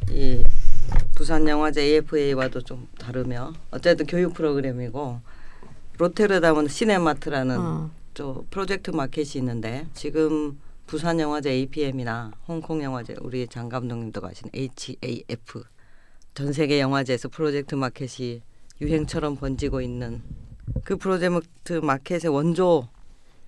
이 0.09 0.43
부산 1.15 1.47
영화제 1.47 1.81
AFA와도 1.81 2.61
좀 2.61 2.87
다르며 2.97 3.53
어쨌든 3.71 4.05
교육 4.05 4.33
프로그램이고 4.33 5.19
로테르담은 5.97 6.67
시네마트라는 6.67 7.59
어. 7.59 7.91
저 8.13 8.43
프로젝트 8.49 8.91
마켓이 8.91 9.31
있는데 9.37 9.87
지금 9.93 10.59
부산 10.85 11.19
영화제 11.19 11.51
APM이나 11.51 12.31
홍콩 12.47 12.81
영화제 12.81 13.15
우리 13.21 13.47
장 13.47 13.67
감독님도 13.67 14.21
가신 14.21 14.49
HAF 14.53 15.63
전 16.33 16.53
세계 16.53 16.79
영화제에서 16.79 17.29
프로젝트 17.29 17.75
마켓이 17.75 18.41
유행처럼 18.79 19.35
번지고 19.35 19.81
있는 19.81 20.21
그 20.83 20.97
프로젝트 20.97 21.73
마켓의 21.73 22.29
원조 22.29 22.87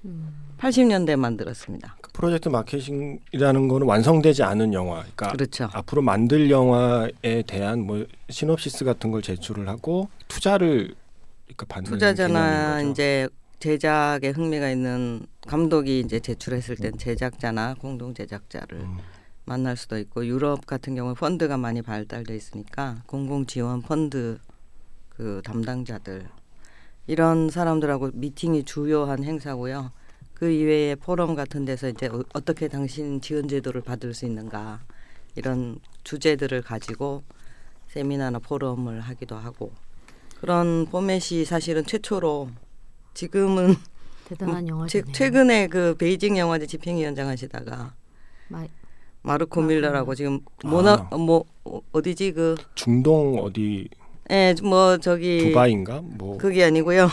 음. 0.06 0.49
80년대 0.60 1.16
만들었습니다. 1.16 1.96
그 2.02 2.12
프로젝트 2.12 2.50
마케팅이라는 2.50 3.68
거는 3.68 3.88
완성되지 3.88 4.44
않은 4.44 4.74
영화. 4.74 5.00
그러니까 5.00 5.32
그렇죠. 5.32 5.70
앞으로 5.72 6.02
만들 6.02 6.50
영화에 6.52 7.44
대한 7.48 7.82
뭐 7.82 8.06
시놉시스 8.30 8.84
같은 8.86 9.12
걸 9.12 9.22
제출을 9.22 9.68
하고 9.70 10.10
투자를 10.28 10.94
그러니까 11.46 11.66
받는 11.68 11.92
투자자나. 11.92 12.82
이제 12.82 13.28
제작에 13.60 14.30
흥미가 14.36 14.70
있는 14.70 15.26
감독이 15.48 16.02
이제 16.02 16.20
제출했을 16.20 16.76
땐 16.76 16.98
제작자나 16.98 17.76
공동 17.80 18.14
제작자를 18.14 18.80
음. 18.80 18.98
만날 19.46 19.76
수도 19.78 19.98
있고 19.98 20.26
유럽 20.26 20.66
같은 20.66 20.96
경우 20.96 21.16
펀드가 21.16 21.58
많이 21.58 21.82
발달돼 21.82 22.36
있으니까 22.36 23.02
공공 23.08 23.46
지원 23.48 23.82
펀드 23.82 24.38
그 25.10 25.42
담당자들 25.44 26.28
이런 27.08 27.50
사람들하고 27.50 28.12
미팅이 28.14 28.64
주요한 28.64 29.24
행사고요. 29.24 29.92
그 30.40 30.50
이외에 30.50 30.96
포럼 30.96 31.36
같은 31.36 31.66
데서 31.66 31.90
이제 31.90 32.08
어- 32.08 32.24
어떻게 32.34 32.70
당신 32.70 33.20
지원 33.20 33.50
제도를 33.50 33.82
받을 33.82 34.14
수 34.14 34.26
있는가 34.26 34.80
이런 35.36 35.80
주제들을 36.06 36.62
가지고 36.62 37.24
세미나나 37.90 38.40
포럼을 38.40 39.02
하기도 39.02 39.36
하고 39.36 39.74
그런 40.40 40.86
포맷이 40.86 41.44
사실은 41.44 41.84
최초로 41.86 42.50
지금은 43.14 43.76
대단한 44.24 44.66
최, 44.66 44.72
영화제네요. 44.72 45.12
최근에 45.12 45.68
그 45.68 45.96
베이징 45.98 46.38
영화제 46.38 46.66
집행위원장 46.68 47.28
하시다가 47.28 47.94
마- 48.48 48.66
마르코 49.22 49.62
아, 49.62 49.66
밀러라고 49.66 50.16
지금 50.16 50.40
모나 50.64 51.10
아. 51.12 51.18
뭐 51.18 51.44
어, 51.66 51.82
어디지 51.92 52.32
그 52.32 52.56
중동 52.76 53.38
어디 53.40 53.90
예, 54.32 54.56
뭐 54.64 54.98
저기 55.00 55.40
두바이인가 55.50 56.00
뭐 56.02 56.38
그게 56.38 56.64
아니고요. 56.64 57.10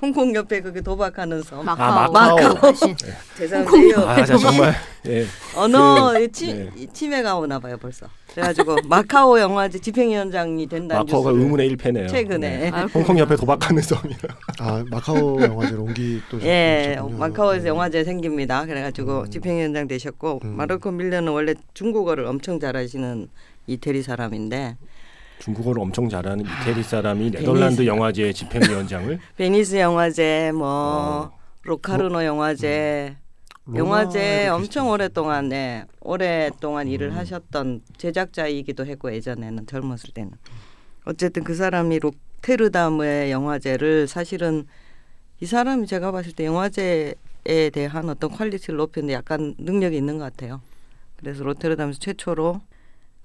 홍콩 0.00 0.32
옆에 0.34 0.60
그게 0.60 0.80
도박하는 0.80 1.42
섬. 1.42 1.64
마카오. 1.64 2.12
마카오. 2.12 2.72
신 2.72 2.94
죄송해요. 3.36 3.96
아, 4.08 4.24
자, 4.24 4.36
정말 4.36 4.74
예. 5.06 5.26
언어 5.56 6.12
그, 6.12 6.22
이 6.22 6.28
치, 6.30 6.52
네. 6.52 6.70
이 6.76 6.86
치매가 6.92 7.36
오나 7.36 7.58
봐요 7.58 7.76
벌써. 7.76 8.06
그래가지고 8.32 8.76
마카오 8.88 9.40
영화제 9.40 9.80
집행위원장이 9.80 10.66
된다는 10.68 11.04
마카오가 11.04 11.30
뉴스를 11.30 11.44
의문의 11.44 11.66
일패네요. 11.68 12.06
최근에 12.06 12.70
아, 12.72 12.86
홍콩 12.94 13.18
옆에 13.18 13.34
도박하는 13.34 13.82
섬이라. 13.82 14.36
아 14.60 14.84
마카오 14.88 15.40
영화제로 15.42 15.82
옮기 15.82 16.22
또예 16.30 16.96
오셨군요. 16.98 17.18
마카오에서 17.18 17.62
네. 17.64 17.68
영화제 17.68 18.04
생깁니다. 18.04 18.66
그래가지고 18.66 19.22
음. 19.22 19.30
집행위원장 19.30 19.88
되셨고 19.88 20.40
음. 20.44 20.56
마르코 20.56 20.92
밀러는 20.92 21.32
원래 21.32 21.54
중국어를 21.74 22.24
엄청 22.26 22.60
잘하시는 22.60 23.28
이태리 23.66 24.02
사람인데 24.02 24.76
중국어를 25.38 25.80
엄청 25.82 26.08
잘하는 26.08 26.46
아, 26.46 26.60
이태리 26.62 26.82
사람이 26.82 27.30
네덜란드 27.30 27.86
영화제 27.86 28.32
집행위원장을 28.32 29.18
베니스 29.36 29.76
영화제 29.76 30.52
뭐 30.54 30.66
어. 31.32 31.38
로카르노 31.62 32.24
영화제 32.24 33.16
로마에도 33.66 33.78
영화제. 33.78 34.48
엄청 34.48 34.88
오랫동안 34.88 35.48
네 35.48 35.84
오랫동안 36.00 36.88
일을 36.88 37.10
음. 37.10 37.16
하셨던 37.16 37.82
제작자이기도 37.98 38.86
했고 38.86 39.12
예전에는 39.12 39.66
젊었을 39.66 40.10
때는 40.14 40.32
어쨌든 41.04 41.44
그 41.44 41.54
사람이 41.54 41.98
로테르담의 42.00 43.30
영화제를 43.30 44.08
사실은 44.08 44.66
이 45.40 45.46
사람이 45.46 45.86
제가 45.86 46.10
봤을 46.10 46.32
때 46.32 46.46
영화제에 46.46 47.70
대한 47.72 48.08
어떤 48.08 48.30
quality를 48.30 48.76
높이는데 48.76 49.14
약간 49.14 49.54
능력이 49.58 49.96
있는 49.96 50.18
것 50.18 50.24
같아요. 50.24 50.60
그래서 51.16 51.44
로테르담에서 51.44 51.98
최초로 51.98 52.60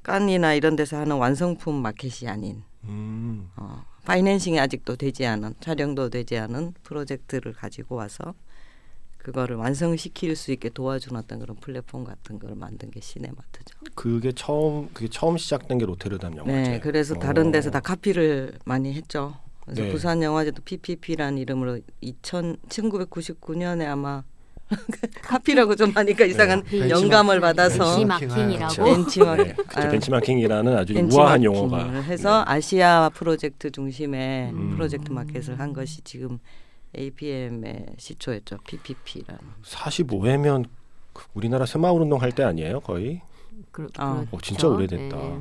깐이나 0.04 0.54
이런 0.54 0.76
데서 0.76 0.98
하는 0.98 1.18
완성품 1.18 1.82
마켓이 1.82 2.30
아닌 2.30 2.64
음, 2.84 3.50
어, 3.56 3.84
파이낸싱이 4.06 4.60
아직도 4.60 4.98
되지 4.98 5.26
않은 5.26 5.56
촬영도 5.62 6.10
되지 6.10 6.38
않은 6.38 6.74
프로젝트를 6.84 7.54
가지고 7.54 7.96
와서 7.96 8.34
그거를 9.18 9.56
완성시킬 9.56 10.36
수 10.36 10.52
있게 10.52 10.70
도와주는 10.70 11.18
어떤 11.18 11.40
그런 11.40 11.56
플랫폼 11.56 12.04
같은 12.04 12.40
걸 12.40 12.56
만든 12.56 12.92
게 12.92 13.00
시네마트죠. 13.00 13.80
그게 13.96 14.34
처음 14.34 14.90
그게 14.94 15.08
처음 15.08 15.38
시작된 15.38 15.78
게 15.78 15.86
로테르담 15.86 16.36
영화제. 16.38 16.72
네, 16.72 16.80
그래서 16.82 17.16
다른 17.16 17.52
데서 17.52 17.70
어. 17.70 17.72
다 17.72 17.80
카피를 17.80 18.60
많이 18.66 18.94
했죠. 18.94 19.34
그래서 19.62 19.84
네. 19.84 19.92
부산 19.92 20.22
영화제도 20.22 20.62
PPP라는 20.62 21.38
이름으로 21.38 21.80
2000 22.02 22.58
1999년에 22.68 23.88
아마 23.88 24.24
카피라고 25.22 25.76
좀 25.76 25.92
하니까 25.92 26.26
이상한 26.26 26.64
네. 26.64 26.90
영감을 26.90 27.40
받아서 27.40 27.96
벤치마킹이라고. 27.98 28.84
벤치마킹 28.84 29.44
네, 29.46 29.56
아유. 29.76 29.92
벤치마킹이라는 29.92 30.78
아주 30.78 30.94
우아한 31.12 31.44
용어가 31.44 31.86
해서 32.02 32.44
아시아 32.48 33.10
프로젝트 33.14 33.70
중심의 33.72 34.50
음. 34.52 34.72
프로젝트 34.72 35.12
마켓을 35.12 35.60
한 35.60 35.74
것이 35.74 36.02
지금 36.02 36.40
APM의 36.98 37.86
시초였죠. 37.98 38.58
PPP라는. 38.68 39.40
45회면 39.64 40.66
우리나라 41.34 41.66
새마을 41.66 42.02
운동 42.02 42.22
할 42.22 42.32
때 42.32 42.44
아니에요, 42.44 42.80
거의? 42.80 43.22
그, 43.72 43.88
아. 43.98 44.14
그렇죠. 44.16 44.28
어, 44.36 44.40
진짜 44.42 44.68
오래됐다. 44.68 45.16
네. 45.18 45.40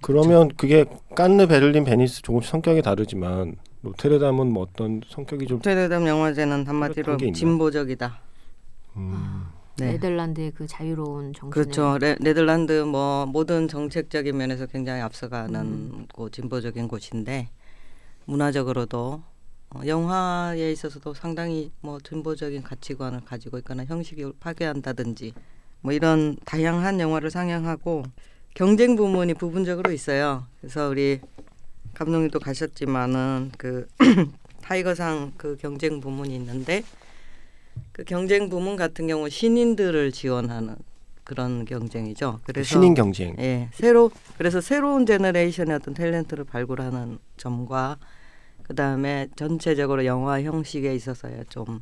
그러면 0.00 0.48
그게 0.56 0.84
깐느, 1.14 1.46
베를린, 1.46 1.84
베니스 1.84 2.22
조금씩 2.22 2.50
성격이 2.50 2.82
다르지만 2.82 3.56
로테르담은 3.82 4.52
뭐 4.52 4.62
어떤 4.62 5.02
성격이 5.08 5.46
좀 5.46 5.60
테르담 5.60 6.06
영화제는 6.06 6.66
한마디로? 6.66 7.18
진보적이다. 7.34 8.20
음, 8.96 9.46
네. 9.76 9.92
네덜란드의 9.92 10.52
그 10.52 10.66
자유로운 10.66 11.32
정신. 11.32 11.50
그렇죠. 11.50 11.98
레, 11.98 12.14
네덜란드 12.20 12.72
뭐 12.82 13.26
모든 13.26 13.66
정책적인 13.66 14.36
면에서 14.36 14.66
굉장히 14.66 15.00
앞서가는 15.00 16.06
곳, 16.12 16.32
진보적인 16.32 16.86
곳인데 16.86 17.48
문화적으로도 18.26 19.22
어, 19.70 19.80
영화에 19.86 20.70
있어서도 20.70 21.14
상당히 21.14 21.72
뭐 21.80 21.98
진보적인 21.98 22.62
가치관을 22.62 23.22
가지고 23.24 23.58
있거나 23.58 23.84
형식을 23.84 24.34
파괴한다든지 24.38 25.32
뭐 25.80 25.92
이런 25.92 26.36
다양한 26.44 27.00
영화를 27.00 27.30
상영하고 27.30 28.04
경쟁 28.54 28.94
부문이 28.94 29.34
부분적으로 29.34 29.90
있어요. 29.90 30.44
그래서 30.60 30.88
우리 30.88 31.20
감독님도 31.94 32.38
가셨지만은 32.40 33.52
그 33.58 33.86
타이거상 34.62 35.32
그 35.36 35.56
경쟁 35.60 36.00
부문이 36.00 36.34
있는데 36.36 36.82
그 37.92 38.04
경쟁 38.04 38.48
부문 38.48 38.76
같은 38.76 39.06
경우 39.06 39.28
신인들을 39.28 40.12
지원하는 40.12 40.76
그런 41.24 41.64
경쟁이죠. 41.64 42.40
그래서 42.44 42.68
신인 42.68 42.94
경쟁. 42.94 43.36
예, 43.38 43.68
새로 43.72 44.10
그래서 44.38 44.60
새로운 44.60 45.06
generation의 45.06 45.76
어떤 45.76 45.94
탤런트를 45.94 46.44
발굴하는 46.46 47.18
점과 47.36 47.96
그 48.62 48.74
다음에 48.74 49.28
전체적으로 49.36 50.04
영화 50.04 50.42
형식에 50.42 50.94
있어서야 50.94 51.44
좀 51.48 51.80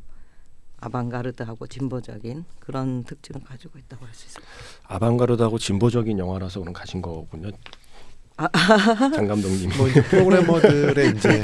아방가르드하고 0.80 1.66
진보적인 1.66 2.44
그런 2.58 3.04
특징을 3.04 3.42
가지고 3.44 3.78
있다고 3.78 4.04
할 4.06 4.14
수 4.14 4.26
있습니다. 4.26 4.52
아방가르드하고 4.84 5.58
진보적인 5.58 6.18
영화라서 6.18 6.60
그런 6.60 6.72
가신 6.72 7.02
거군요. 7.02 7.50
아. 8.52 9.10
장 9.14 9.26
감독님. 9.26 9.70
뭐 9.76 9.88
이제 9.88 10.02
프로그래머들의 10.02 11.12
이제 11.16 11.42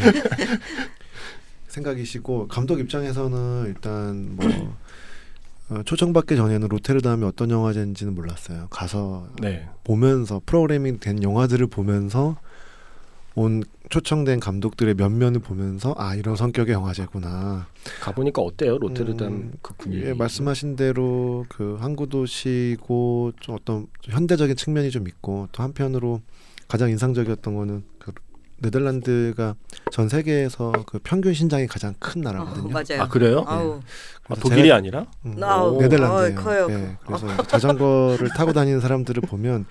생각이시고 1.68 2.48
감독 2.48 2.80
입장에서는 2.80 3.66
일단 3.66 4.36
뭐 4.36 4.76
어, 5.68 5.82
초청받기 5.84 6.36
전에는 6.36 6.68
로테르담이 6.68 7.24
어떤 7.24 7.50
영화제인지는 7.50 8.14
몰랐어요. 8.14 8.68
가서 8.70 9.28
네. 9.40 9.68
보면서 9.84 10.40
프로그래밍 10.46 11.00
된 11.00 11.22
영화들을 11.22 11.66
보면서 11.66 12.36
온 13.34 13.62
초청된 13.90 14.40
감독들의 14.40 14.94
면면을 14.94 15.40
보면서 15.40 15.94
아 15.98 16.14
이런 16.14 16.36
성격의 16.36 16.72
영화제구나. 16.72 17.66
가보니까 18.00 18.40
어때요, 18.40 18.78
로테르담 18.78 19.28
음, 19.28 19.52
그 19.60 19.74
분위기? 19.76 20.06
예, 20.06 20.14
말씀하신 20.14 20.76
대로 20.76 21.44
그 21.50 21.76
항구 21.78 22.08
도시고 22.08 23.32
좀 23.40 23.56
어떤 23.56 23.86
좀 24.00 24.14
현대적인 24.14 24.56
측면이 24.56 24.90
좀 24.90 25.06
있고 25.06 25.48
또 25.52 25.62
한편으로 25.62 26.22
가장 26.68 26.90
인상적이었던 26.90 27.54
거는 27.54 27.84
그 27.98 28.12
네덜란드가 28.58 29.54
전 29.92 30.08
세계에서 30.08 30.72
그 30.86 30.98
평균 31.02 31.34
신장이 31.34 31.66
가장 31.66 31.94
큰 31.98 32.22
나라거든요. 32.22 32.68
어, 32.68 32.70
맞아요. 32.70 33.02
아 33.02 33.08
그래요? 33.08 33.44
아우, 33.46 33.80
아, 34.28 34.34
독일이 34.36 34.68
제가- 34.70 34.74
아니라? 34.74 35.06
음, 35.26 35.42
아우, 35.42 35.78
네덜란드예요. 35.80 36.24
어이, 36.24 36.34
커요. 36.34 36.66
예, 36.70 36.96
그래서 37.06 37.36
자전거를 37.44 38.30
타고 38.30 38.52
다니는 38.54 38.80
사람들을 38.80 39.20
보면 39.22 39.66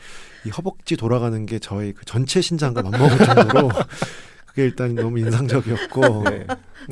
이 0.45 0.49
허벅지 0.49 0.95
돌아가는 0.97 1.45
게 1.47 1.57
저희 1.59 1.93
그 1.93 2.05
전체 2.05 2.41
신장과 2.41 2.83
맞먹을 2.83 3.17
정도로 3.25 3.69
그게 4.45 4.63
일단 4.63 4.93
너무 4.95 5.17
인상적이었고 5.19 6.23
네. 6.29 6.45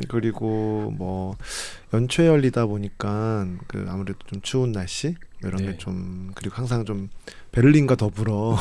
그리고 0.08 0.92
뭐 0.98 1.36
연초에 1.94 2.26
열리다 2.26 2.66
보니까 2.66 3.46
그 3.68 3.86
아무래도 3.88 4.18
좀 4.26 4.40
추운 4.42 4.72
날씨 4.72 5.14
이런 5.44 5.64
네. 5.64 5.72
게좀 5.72 6.32
그리고 6.34 6.56
항상 6.56 6.84
좀 6.84 7.08
베를린과 7.52 7.94
더불어 7.94 8.56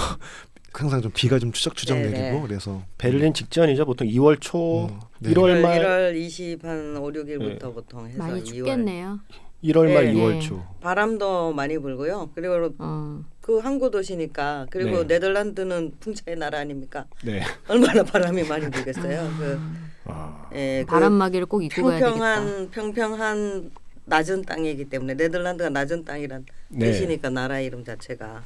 항상 0.74 1.02
좀 1.02 1.12
비가 1.14 1.38
좀 1.40 1.52
추적 1.52 1.76
추적 1.76 1.96
네, 1.98 2.10
내리고 2.10 2.42
네. 2.42 2.42
그래서 2.48 2.82
베를린 2.98 3.34
직전이죠. 3.34 3.86
보통 3.86 4.08
2월 4.08 4.40
초, 4.42 4.88
음, 4.88 5.00
네. 5.20 5.32
1월 5.34 5.62
말, 5.62 5.80
1월 5.80 6.16
20한 6.16 7.02
5, 7.02 7.12
6일부터 7.12 7.74
보통 7.74 8.08
해서 8.08 8.18
많이 8.18 8.42
2월 8.42 8.46
춥겠네요. 8.46 9.20
1월 9.64 9.94
말, 9.94 10.06
네. 10.06 10.14
2월 10.14 10.34
네. 10.34 10.40
초. 10.40 10.64
바람도 10.82 11.54
많이 11.54 11.78
불고요. 11.78 12.32
그리고 12.34 12.74
어. 12.80 13.24
그 13.40 13.60
항구 13.60 13.92
도시니까 13.92 14.66
그리고 14.72 15.02
네. 15.06 15.16
네덜란드는 15.16 15.94
풍차의 16.00 16.38
나라 16.38 16.60
아닙니까? 16.60 17.06
네. 17.24 17.42
얼마나 17.70 18.04
바람이 18.04 18.44
많이 18.44 18.70
불겠어요. 18.70 19.30
그, 19.38 19.60
아, 20.06 20.50
예, 20.56 20.84
그 20.86 20.92
바람막이를 20.92 21.46
꼭 21.46 21.64
입고 21.64 21.84
가야 21.84 22.00
되겠다. 22.00 22.10
평평한 22.10 22.72
평평한 22.72 23.72
낮은 24.06 24.42
땅이기 24.44 24.86
때문에 24.86 25.14
네덜란드가 25.14 25.70
낮은 25.70 26.04
땅이란 26.04 26.46
네. 26.70 26.92
뜻이니까 26.92 27.30
나라 27.30 27.60
이름 27.60 27.86
자체가 27.86 28.44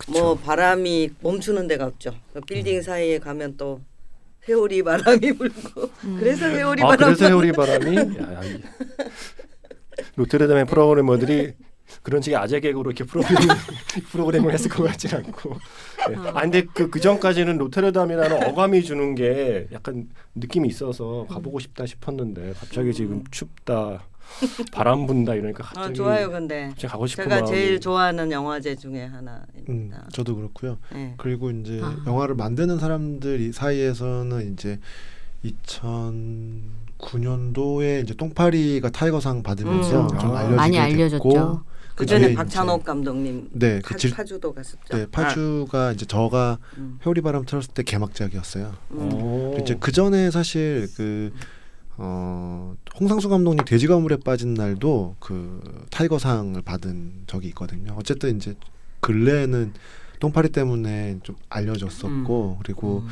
그쵸. 0.00 0.12
뭐 0.12 0.34
바람이 0.34 1.10
멈추는 1.20 1.66
데가 1.68 1.84
없죠. 1.84 2.14
그 2.32 2.40
빌딩 2.40 2.80
사이에 2.80 3.18
가면 3.18 3.56
또 3.58 3.82
세월이 4.46 4.82
바람이 4.82 5.32
불고 5.36 5.90
음. 6.04 6.16
그래서 6.18 6.48
세월이 6.50 6.82
아 6.82 6.86
바람 6.86 7.14
그래서 7.14 7.26
해오리 7.26 7.52
바람이 7.52 7.96
노트르담의 10.16 10.64
프로그래머들이 10.66 11.52
그런 12.02 12.22
식의 12.22 12.38
아재 12.38 12.60
개그로 12.60 12.90
이렇게 12.90 13.04
프로그램 13.04 13.36
프로그램을 14.10 14.52
했을 14.54 14.70
것 14.70 14.84
같진 14.84 15.14
않고. 15.14 15.50
네. 16.08 16.16
아 16.16 16.40
근데 16.40 16.62
그, 16.72 16.88
그 16.88 16.98
전까지는 17.00 17.58
노트르담이라는 17.58 18.44
어감이 18.44 18.82
주는 18.82 19.14
게 19.14 19.66
약간 19.72 20.08
느낌이 20.34 20.68
있어서 20.68 21.26
가보고 21.28 21.58
싶다 21.58 21.84
싶었는데 21.84 22.54
갑자기 22.58 22.94
지금 22.94 23.22
춥다 23.30 24.04
바람 24.72 25.06
분다 25.06 25.34
이러니까 25.34 25.64
아, 25.64 25.68
갑자기 25.68 25.94
좋아요 25.94 26.30
근데 26.30 26.68
갑자기 26.68 26.86
가고 26.90 27.06
싶은 27.06 27.24
제가 27.24 27.36
마음이 27.42 27.48
제일 27.50 27.80
좋아하는 27.80 28.32
영화제 28.32 28.76
중에 28.76 29.06
음, 29.06 29.14
하나입니다. 29.14 30.08
저도 30.12 30.36
그렇고요. 30.36 30.78
네. 30.92 31.14
그리고 31.18 31.50
이제 31.50 31.80
아. 31.82 31.96
영화를 32.06 32.34
만드는 32.34 32.78
사람들 32.78 33.40
이 33.40 33.52
사이에서는 33.52 34.52
이제 34.52 34.78
2009년도에 36.98 38.04
이제 38.04 38.14
똥파리가 38.14 38.90
타이거상 38.90 39.42
받으면서 39.42 40.02
음. 40.02 40.08
좀 40.18 40.30
아. 40.30 40.38
알려지게 40.38 40.56
많이 40.56 40.78
알려졌죠. 40.78 41.64
그 42.00 42.06
전에 42.06 42.32
박찬욱 42.32 42.82
감독님 42.82 43.50
네, 43.52 43.80
파, 43.80 43.88
그 43.90 43.96
질, 43.98 44.10
파주도 44.12 44.54
갔었죠. 44.54 44.96
네, 44.96 45.06
파주가 45.10 45.92
이제 45.92 46.06
저가 46.06 46.58
음. 46.78 46.98
회오리바람 47.04 47.44
틀었을 47.44 47.74
때 47.74 47.82
개막작이었어요. 47.82 48.72
음. 48.92 49.12
오. 49.12 49.58
이제 49.60 49.76
그 49.78 49.92
전에 49.92 50.30
사실 50.30 50.88
그 50.96 51.30
어, 52.02 52.74
홍상수 52.98 53.28
감독님 53.28 53.66
돼지 53.66 53.86
가물에 53.86 54.16
빠진 54.24 54.54
날도 54.54 55.16
그 55.20 55.60
타이거상을 55.90 56.60
받은 56.62 57.24
적이 57.26 57.48
있거든요. 57.48 57.94
어쨌든 57.98 58.36
이제 58.36 58.54
근래에는 59.00 59.74
똥파리 60.18 60.48
때문에 60.48 61.18
좀 61.22 61.36
알려졌었고 61.50 62.60
그리고 62.62 63.04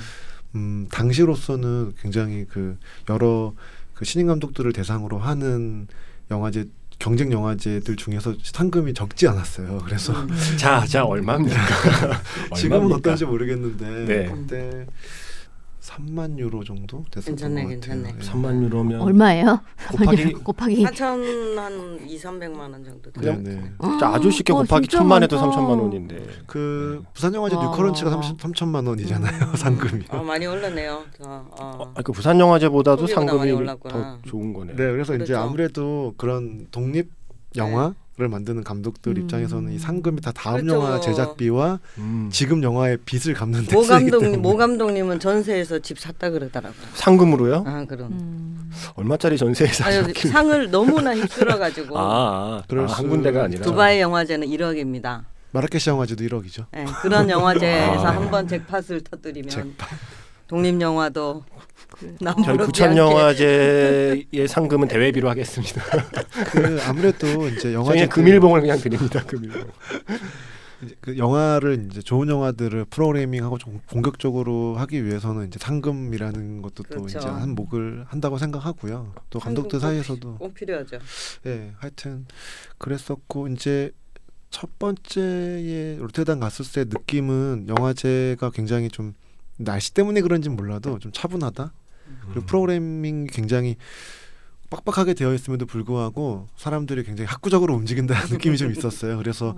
음, 0.55 0.89
당시로서는 0.91 1.93
굉장히 2.01 2.47
그 2.49 2.79
여러 3.11 3.53
그 3.93 4.07
신인 4.07 4.27
감독들을 4.27 4.73
대상으로 4.73 5.19
하는 5.19 5.87
영화제 6.31 6.67
경쟁 6.99 7.31
영화제들 7.31 7.97
중에서 7.97 8.35
상금이 8.43 8.95
적지 8.95 9.29
않았어요. 9.29 9.83
그래서 9.85 10.15
음. 10.15 10.29
자, 10.57 10.85
자 10.87 11.05
얼마입니까? 11.05 11.57
지금은 12.57 12.85
얼마입니까? 12.85 12.97
어떤지 12.97 13.27
모르겠는데 13.27 14.05
네. 14.07 14.33
그때 14.33 14.87
3만 15.89 16.39
유로 16.39 16.63
정도 16.63 17.03
됐었던 17.11 17.35
괜찮네, 17.37 17.63
것 17.63 17.81
같아요. 17.81 18.03
괜찮네. 18.03 18.15
예. 18.15 18.31
3만 18.31 18.63
유로면 18.63 19.01
얼마예요? 19.01 19.61
곱하기 19.93 20.33
곱하기 20.45 20.85
4천 20.85 21.57
한 21.57 22.01
2, 22.07 22.19
300만 22.19 22.59
원 22.59 22.85
정도 22.85 23.11
돼요. 23.11 23.37
네, 23.43 23.55
네. 23.55 23.73
진짜 23.83 24.09
아주 24.09 24.31
쉽게 24.31 24.53
어, 24.53 24.57
곱하기 24.57 24.87
진짜 24.89 24.99
천만 24.99 25.23
해도 25.23 25.41
많다. 25.41 25.57
3천만 25.57 25.81
원인데 25.81 26.27
그 26.47 27.03
부산 27.15 27.35
영화제 27.35 27.57
와. 27.57 27.65
New 27.65 27.75
Currents가 27.75 28.11
30, 28.11 28.37
3천만 28.37 28.87
원이잖아요 28.87 29.45
음. 29.47 29.57
상금이. 29.57 30.05
아 30.11 30.23
많이 30.23 30.47
올랐네요. 30.47 31.05
더, 31.23 31.31
어. 31.31 31.49
어, 31.59 31.93
아, 31.97 32.03
그 32.03 32.13
부산 32.13 32.39
영화제보다도 32.39 33.07
상금이. 33.07 33.51
더 33.89 34.19
좋은 34.27 34.53
거네요. 34.53 34.77
네, 34.77 34.93
그래서 34.93 35.15
이제 35.15 35.25
그렇죠. 35.25 35.39
아무래도 35.39 36.15
그런 36.19 36.67
독립 36.71 37.11
영화 37.57 37.95
를 38.19 38.29
만드는 38.29 38.65
감독들 38.65 39.13
음. 39.17 39.23
입장에서는 39.23 39.73
이 39.73 39.79
상금이 39.79 40.21
다 40.21 40.33
다음 40.33 40.63
그렇죠. 40.63 40.75
영화 40.75 40.99
제작비와 41.01 41.79
음. 41.99 42.29
지금 42.33 42.65
영화의 42.65 42.99
빚을 43.05 43.33
갚는 43.35 43.67
데 43.67 43.77
모 43.77 43.83
감독 43.87 44.19
때문에. 44.19 44.37
모 44.39 44.57
감독님은 44.57 45.21
전세에서 45.21 45.79
집 45.79 46.01
샀다 46.01 46.31
그러더라고요. 46.31 46.83
상금으로요? 46.95 47.63
아 47.65 47.85
그럼. 47.85 48.11
음. 48.11 48.71
얼마짜리 48.97 49.39
전세에 49.39 49.69
아유, 49.69 49.73
사셨길래? 50.03 50.33
상을 50.33 50.71
너무나 50.73 51.15
휩쓸어 51.17 51.59
가지고 51.59 51.97
아, 51.97 52.03
아, 52.03 52.63
그럴 52.67 52.87
아, 52.87 52.91
한 52.91 53.05
수- 53.05 53.09
군데가 53.09 53.45
아니라 53.45 53.63
두바이 53.63 54.01
영화제는 54.01 54.49
1억입니다. 54.49 55.23
마라케시 55.53 55.89
영화제도 55.91 56.25
1억이죠. 56.25 56.65
네, 56.73 56.87
그런 57.01 57.31
영화제에서 57.31 58.05
아. 58.05 58.17
한번 58.17 58.49
잭팟을 58.49 59.03
터뜨리면 59.09 59.75
독립 60.49 60.81
영화도 60.81 61.45
저희 62.01 62.15
남부럽지 62.21 62.67
부천 62.67 62.97
영화제의 62.97 64.49
상금은 64.49 64.89
대회비로 64.89 65.29
하겠습니다. 65.29 65.83
그 66.51 66.81
아무래도 66.87 67.49
이제 67.49 67.73
영화제 67.75 68.07
금일봉을 68.07 68.63
그냥 68.63 68.79
드립니다. 68.79 69.23
금일봉. 69.25 69.63
이제 70.83 70.95
그 71.01 71.19
영화를 71.19 71.87
이제 71.91 72.01
좋은 72.01 72.29
영화들을 72.29 72.85
프로그래밍하고 72.87 73.59
좀 73.59 73.81
공격적으로 73.91 74.77
하기 74.77 75.05
위해서는 75.05 75.49
이제 75.49 75.59
상금이라는 75.61 76.63
것도 76.63 76.85
또 76.85 77.01
그렇죠. 77.03 77.19
이제 77.19 77.29
한 77.29 77.55
목을 77.55 78.05
한다고 78.09 78.39
생각하고요. 78.39 79.13
또 79.31 79.41
감독들 79.41 79.81
사이에서도 79.81 80.37
꼭 80.37 80.55
필요하죠. 80.55 80.99
예, 81.47 81.73
하여튼 81.79 82.27
그랬었고 82.79 83.49
이제 83.49 83.91
첫 84.51 84.79
번째에 84.79 85.97
롯데담 85.99 86.39
갔을 86.41 86.65
때 86.65 86.85
느낌은 86.89 87.67
영화제가 87.69 88.51
굉장히 88.51 88.89
좀 88.89 89.15
날씨 89.59 89.93
때문에 89.93 90.21
그런지 90.21 90.49
몰라도 90.49 90.99
좀 90.99 91.13
차분하다. 91.13 91.73
그리고 92.31 92.47
프로그래밍이 92.47 93.27
굉장히 93.29 93.77
빡빡하게 94.71 95.15
되어 95.15 95.33
있음에도 95.33 95.65
불구하고 95.67 96.47
사람들이 96.57 97.03
굉장히 97.03 97.27
학구적으로 97.27 97.75
움직인다는 97.75 98.29
느낌이 98.37 98.57
좀 98.59 98.71
있었어요. 98.71 99.17
그래서 99.17 99.57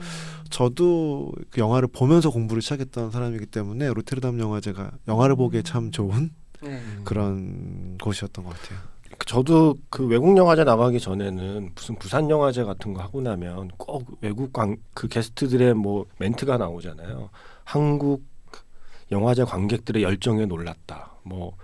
저도 0.51 1.33
그 1.51 1.61
영화를 1.61 1.89
보면서 1.89 2.31
공부를 2.31 2.63
시작했던 2.63 3.11
사람이기 3.11 3.47
때문에 3.47 3.93
로테르담 3.93 4.39
영화제가 4.39 4.93
영화를 5.09 5.37
보기에 5.37 5.63
참 5.63 5.91
좋은 5.91 6.31
네. 6.63 6.81
그런 7.05 7.99
곳이었던 7.99 8.45
것 8.45 8.55
같아요. 8.55 8.79
저도 9.27 9.75
그 9.91 10.07
외국 10.07 10.37
영화제 10.37 10.65
나가기 10.65 11.01
전에는 11.01 11.73
무슨 11.75 11.97
부산 11.97 12.31
영화제 12.31 12.65
같은 12.65 12.95
거 12.95 13.03
하고 13.03 13.21
나면 13.21 13.71
꼭 13.77 14.07
외국 14.21 14.53
관, 14.53 14.77
그 14.95 15.09
게스트들의 15.09 15.75
뭐 15.75 16.07
멘트가 16.19 16.57
나오잖아요. 16.57 17.31
한국 17.65 18.25
영화제 19.11 19.45
관객들의 19.45 20.03
열정에 20.03 20.47
놀랐다. 20.47 21.15
뭐, 21.23 21.57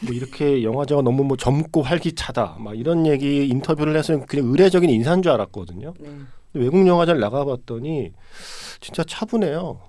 뭐 0.00 0.12
이렇게 0.12 0.62
영화제가 0.62 1.02
너무 1.02 1.24
뭐 1.24 1.36
젊고 1.36 1.82
활기차다. 1.82 2.56
막 2.58 2.78
이런 2.78 3.06
얘기 3.06 3.46
인터뷰를 3.48 3.96
해서 3.96 4.18
그냥 4.26 4.46
의례적인 4.46 4.88
인사인 4.90 5.22
줄 5.22 5.32
알았거든요. 5.32 5.94
네. 5.98 6.08
외국 6.54 6.86
영화제를 6.86 7.20
나가봤더니 7.20 8.12
진짜 8.80 9.04
차분해요. 9.04 9.80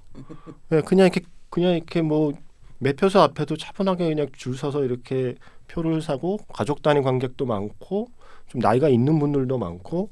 네, 0.69 0.82
그냥 0.82 1.08
이렇게 1.08 1.22
그냥 1.50 1.74
이렇게 1.76 2.02
뭐 2.02 2.34
매표소 2.80 3.19
앞에도 3.19 3.58
차분하게 3.58 4.08
그냥 4.08 4.28
줄 4.34 4.56
서서 4.56 4.84
이렇게 4.84 5.36
표를 5.67 6.02
사고 6.02 6.38
가족 6.54 6.82
단위 6.82 7.02
관객도 7.02 7.45
많고 7.45 8.08
좀 8.48 8.62
나이가 8.62 8.89
있는 8.89 9.19
분들도 9.19 9.58
많고 9.58 10.10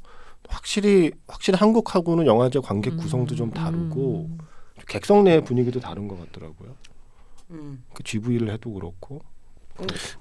확실히 0.47 1.12
확실히 1.27 1.57
한국하고는 1.57 2.25
영화제 2.25 2.60
관객 2.60 2.97
구성도 2.97 3.36
좀 3.36 3.51
다르고 3.51 4.27
음. 4.29 4.38
객석 4.87 5.23
내 5.23 5.41
분위기도 5.41 5.79
다른 5.79 6.07
것 6.07 6.19
같더라고요. 6.19 6.75
음. 7.51 7.83
그 7.93 8.03
GV를 8.03 8.51
해도 8.51 8.73
그렇고 8.73 9.21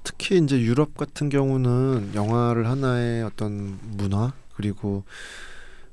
특히 0.03 0.39
이제 0.39 0.61
유럽 0.61 0.97
같은 0.97 1.29
경우는 1.29 2.13
영화를 2.15 2.69
하나의 2.69 3.23
어떤 3.23 3.79
문화 3.83 4.33
그리고 4.55 5.05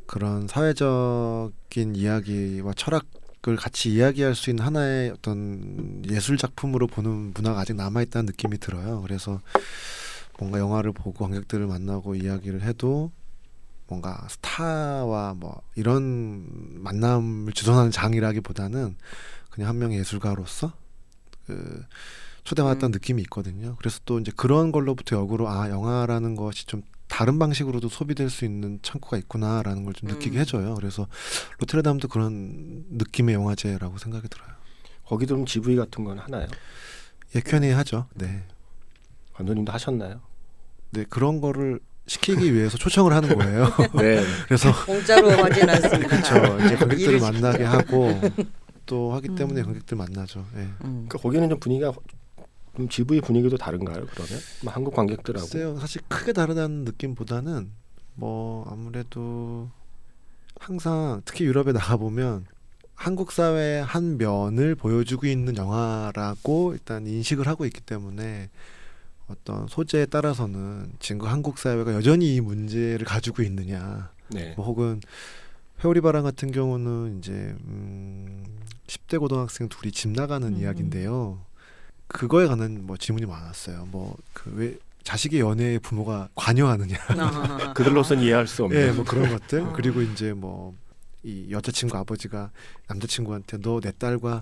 그런 0.05 0.47
사회적인 0.47 1.95
이야기와 1.95 2.73
철학을 2.73 3.55
같이 3.57 3.91
이야기할 3.93 4.35
수 4.35 4.49
있는 4.49 4.65
하나의 4.65 5.11
어떤 5.11 6.03
예술 6.09 6.37
작품으로 6.37 6.87
보는 6.87 7.33
문화가 7.33 7.61
아직 7.61 7.75
남아 7.75 8.01
있다는 8.03 8.27
느낌이 8.27 8.57
들어요. 8.57 9.01
그래서 9.01 9.41
뭔가 10.39 10.59
영화를 10.59 10.91
보고 10.91 11.13
관객들을 11.25 11.65
만나고 11.67 12.15
이야기를 12.15 12.63
해도 12.63 13.11
뭔가 13.87 14.25
스타와 14.29 15.35
뭐 15.35 15.61
이런 15.75 16.45
만남을 16.81 17.53
주선하는 17.53 17.91
장이라기보다는 17.91 18.95
그냥 19.49 19.69
한 19.69 19.77
명의 19.77 19.99
예술가로서 19.99 20.73
그 21.45 21.83
초대받았던 22.43 22.89
음. 22.89 22.91
느낌이 22.91 23.21
있거든요. 23.23 23.75
그래서 23.77 23.99
또 24.05 24.19
이제 24.19 24.31
그런 24.35 24.71
걸로부터 24.71 25.15
역으로 25.17 25.49
아 25.49 25.69
영화라는 25.69 26.35
것이 26.35 26.65
좀 26.65 26.81
다른 27.07 27.37
방식으로도 27.37 27.89
소비될 27.89 28.29
수 28.29 28.43
있는 28.45 28.79
창구가 28.81 29.17
있구나라는 29.17 29.83
걸 29.85 29.93
좀 29.93 30.09
느끼게 30.09 30.37
음. 30.37 30.41
해줘요. 30.41 30.75
그래서 30.75 31.07
로테르담도 31.59 32.07
그런 32.07 32.85
느낌의 32.89 33.35
영화제라고 33.35 33.97
생각이 33.97 34.27
들어요. 34.29 34.49
거기도 35.05 35.35
좀 35.35 35.45
GV 35.45 35.75
같은 35.75 36.03
건 36.03 36.17
하나요? 36.17 36.47
예, 37.35 37.39
Q&A 37.41 37.71
하죠. 37.71 38.07
네, 38.15 38.43
감독님도 39.33 39.71
하셨나요? 39.71 40.21
네 40.91 41.05
그런 41.09 41.41
거를 41.41 41.79
시키기 42.05 42.53
위해서 42.53 42.77
초청을 42.77 43.13
하는 43.13 43.35
거예요. 43.37 43.65
네. 43.95 44.23
그래서 44.45 44.71
공짜로 44.85 45.31
하진 45.31 45.69
않습니다. 45.69 46.07
그렇죠. 46.07 46.65
이제 46.65 46.75
관객들을 46.75 46.99
일을 46.99 47.19
만나게 47.19 47.63
하고 47.63 48.19
또 48.85 49.13
하기 49.13 49.35
때문에 49.35 49.61
음. 49.61 49.65
관객들 49.65 49.97
만나죠. 49.97 50.45
예. 50.55 50.59
음. 50.59 51.05
그러니까 51.07 51.17
거기는 51.19 51.49
좀 51.49 51.59
분위기가 51.59 51.93
좀 52.75 52.89
GV 52.89 53.21
분위기도 53.21 53.55
다른가요? 53.57 54.05
그러면 54.11 54.39
뭐 54.63 54.73
한국 54.73 54.93
관객들하고 54.95 55.47
글쎄요, 55.47 55.79
사실 55.79 56.01
크게 56.07 56.33
다르다는 56.33 56.83
느낌보다는 56.85 57.71
뭐 58.15 58.65
아무래도 58.69 59.69
항상 60.59 61.21
특히 61.25 61.45
유럽에 61.45 61.71
나가 61.71 61.97
보면 61.97 62.45
한국 62.95 63.31
사회의 63.31 63.83
한 63.83 64.17
면을 64.17 64.75
보여주고 64.75 65.27
있는 65.27 65.57
영화라고 65.57 66.73
일단 66.73 67.07
인식을 67.07 67.47
하고 67.47 67.65
있기 67.65 67.81
때문에 67.81 68.49
어떤 69.27 69.67
소재에 69.67 70.05
따라서는 70.05 70.91
지금 70.99 71.27
한국 71.27 71.57
사회가 71.57 71.93
여전히 71.93 72.35
이 72.35 72.41
문제를 72.41 73.05
가지고 73.05 73.41
있느냐, 73.43 74.11
네. 74.29 74.53
뭐 74.57 74.65
혹은 74.65 75.01
회오리바람 75.83 76.23
같은 76.23 76.51
경우는 76.51 77.19
이제 77.19 77.31
음 77.31 78.43
10대 78.87 79.19
고등학생 79.19 79.69
둘이 79.69 79.91
집 79.91 80.09
나가는 80.11 80.47
음. 80.47 80.59
이야기인데요. 80.59 81.39
그거에 82.07 82.47
관한 82.47 82.85
뭐 82.85 82.97
질문이 82.97 83.25
많았어요. 83.25 83.87
뭐 83.91 84.15
그 84.33 84.51
왜 84.55 84.77
자식의 85.03 85.41
연애에 85.41 85.79
부모가 85.79 86.29
관여하느냐. 86.35 86.95
아. 87.19 87.73
그들로서는 87.73 88.23
이해할 88.23 88.47
수 88.47 88.63
없는. 88.63 88.79
예, 88.79 88.91
뭐 88.91 89.03
그런 89.03 89.29
것들. 89.29 89.59
어. 89.61 89.73
그리고 89.75 90.01
이제 90.01 90.31
뭐 90.31 90.73
이 91.23 91.47
여자친구 91.51 91.97
아버지가 91.97 92.51
남자친구한테 92.87 93.57
너 93.57 93.79
내 93.79 93.91
딸과 93.97 94.41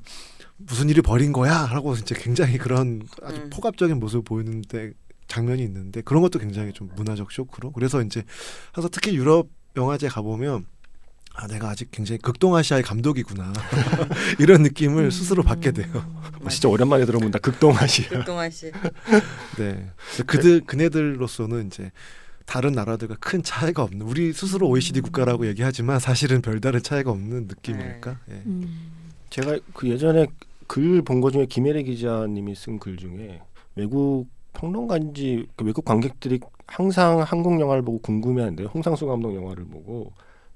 무슨 0.58 0.90
일을 0.90 1.02
벌인 1.04 1.32
거야?라고 1.32 1.96
이제 1.96 2.16
굉장히 2.18 2.58
그런 2.58 3.02
아주 3.24 3.42
음. 3.42 3.50
폭압적인 3.52 4.00
모습을 4.00 4.24
보이는데 4.24 4.92
장면이 5.28 5.64
있는데 5.64 6.02
그런 6.02 6.22
것도 6.22 6.40
굉장히 6.40 6.74
좀 6.74 6.90
문화적 6.96 7.32
쇼크로 7.32 7.72
그래서 7.72 8.02
이제 8.02 8.24
항상 8.74 8.90
특히 8.92 9.16
유럽 9.16 9.48
영화제 9.78 10.08
가보면 10.10 10.66
아 11.34 11.48
내가 11.48 11.70
아직 11.70 11.90
굉장히 11.92 12.20
극동아시아의 12.20 12.84
감독이구나 12.84 13.54
이런 14.40 14.64
느낌을 14.64 15.12
스스로 15.12 15.44
받게 15.44 15.72
돼요. 15.72 15.90
어, 16.44 16.50
진짜 16.50 16.68
오랜만에 16.68 17.06
들어본다. 17.06 17.40
극동아시아. 17.40 18.10
극동아 18.10 18.50
씨. 18.50 18.70
네. 19.58 19.90
그들 20.28 20.62
그네들로서는 20.66 21.68
이제 21.68 21.92
다른 22.46 22.72
나라들과 22.74 23.16
큰 23.20 23.44
차이가 23.44 23.84
없는 23.84 24.02
우리 24.06 24.34
스스로 24.34 24.68
OECD 24.70 25.02
국가라고 25.02 25.48
얘기하지만 25.48 26.00
사실은 26.00 26.42
별다른 26.42 26.82
차이가 26.82 27.12
없는 27.12 27.48
느낌일까? 27.48 28.18
예. 28.30 28.34
음. 28.46 28.92
제가 29.30 29.58
그 29.74 29.90
예전에 29.90 30.28
글 30.68 31.02
본 31.04 31.22
거 31.22 31.32
중에 31.32 31.46
김혜래 31.46 31.84
기자님이 31.84 32.56
쓴 32.56 32.80
글 32.80 32.98
중에 32.98 33.42
외국 33.76 34.28
평론가인지 34.54 35.48
그 35.56 35.66
외국 35.66 35.86
관객들이 35.86 36.40
항상 36.68 37.22
한국 37.22 37.60
영화를 37.60 37.82
보고 37.84 38.00
궁금해하는데 38.00 38.64
홍상수 38.66 39.06
감독 39.06 39.36
영화를 39.36 39.66
보고 39.66 40.12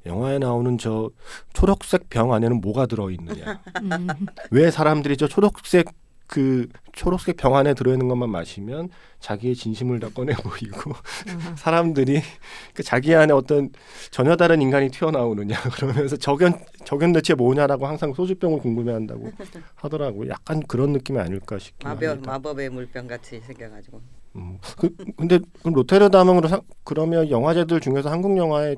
영화에 0.05 0.37
나오는 0.39 0.77
저 0.77 1.09
초록색 1.53 2.09
병 2.09 2.31
안에는 2.33 2.61
뭐가 2.61 2.85
들어 2.85 3.09
있느냐? 3.11 3.59
음. 3.81 4.07
왜 4.51 4.69
사람들이 4.69 5.17
저 5.17 5.27
초록색 5.27 5.87
그 6.27 6.67
초록색 6.93 7.37
병 7.37 7.55
안에 7.55 7.73
들어있는 7.73 8.07
것만 8.07 8.29
마시면 8.29 8.89
자기의 9.19 9.55
진심을 9.55 9.99
다 9.99 10.09
꺼내 10.09 10.33
보이고 10.33 10.91
사람들이 11.57 12.21
그 12.73 12.83
자기 12.83 13.13
안에 13.13 13.33
어떤 13.33 13.69
전혀 14.11 14.35
다른 14.35 14.61
인간이 14.61 14.89
튀어나오느냐 14.89 15.55
그러면서 15.75 16.17
저견 16.17 16.53
저견 16.85 17.13
대체 17.13 17.33
뭐냐라고 17.33 17.85
항상 17.87 18.13
소주병을 18.13 18.59
궁금해한다고 18.59 19.31
하더라고요. 19.75 20.29
약간 20.29 20.61
그런 20.61 20.91
느낌이 20.93 21.19
아닐까 21.19 21.59
싶긴 21.59 21.87
마법 21.89 22.03
합니다. 22.09 22.31
마법의 22.31 22.69
물병 22.69 23.07
같이 23.07 23.39
생겨가지고. 23.41 24.01
음, 24.35 24.59
그, 24.77 24.89
근데 25.17 25.39
그러- 25.63 26.61
그러면 26.83 27.29
영화제들 27.29 27.79
중에서 27.79 28.09
한국 28.09 28.37
영화에 28.37 28.75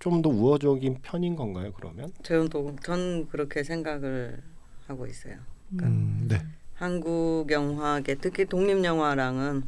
좀 0.00 0.22
더 0.22 0.30
우호적인 0.30 0.98
편인 1.02 1.34
건가요? 1.34 1.72
그러면? 1.72 2.12
저는 2.22 2.48
또, 2.50 2.74
전 2.84 3.26
그렇게 3.28 3.64
생각을 3.64 4.40
하고 4.86 5.06
있어요. 5.06 5.34
음, 5.82 6.26
네. 6.28 6.38
한국 6.78 7.46
영화계 7.50 8.14
특히 8.16 8.44
독립 8.44 8.84
영화랑은 8.84 9.64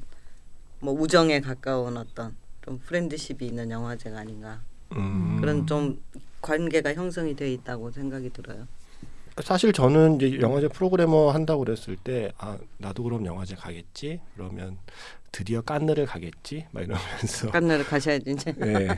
뭐 0.81 0.95
우정에 0.95 1.41
가까운 1.41 1.97
어떤 1.97 2.37
좀 2.65 2.79
프렌드십이 2.79 3.47
있는 3.47 3.71
영화제가 3.71 4.19
아닌가 4.21 4.61
음. 4.93 5.39
그런 5.41 5.67
좀 5.67 6.01
관계가 6.41 6.95
형성이 6.95 7.35
돼 7.35 7.53
있다고 7.53 7.91
생각이 7.91 8.31
들어요. 8.31 8.67
사실 9.43 9.73
저는 9.73 10.17
이제 10.21 10.41
영화제 10.41 10.69
프로그래머 10.69 11.31
한다고 11.31 11.65
그랬을 11.65 11.97
때 11.97 12.31
아 12.39 12.59
나도 12.79 13.03
그럼 13.05 13.27
영화제 13.27 13.55
가겠지 13.55 14.21
그러면 14.35 14.79
드디어 15.33 15.63
깐느를 15.63 16.07
가겠지 16.07 16.67
막 16.73 16.83
이러면서 16.83 17.51
깐느를 17.51 17.85
가셔야지 17.85 18.31
이제. 18.33 18.53
네. 18.53 18.89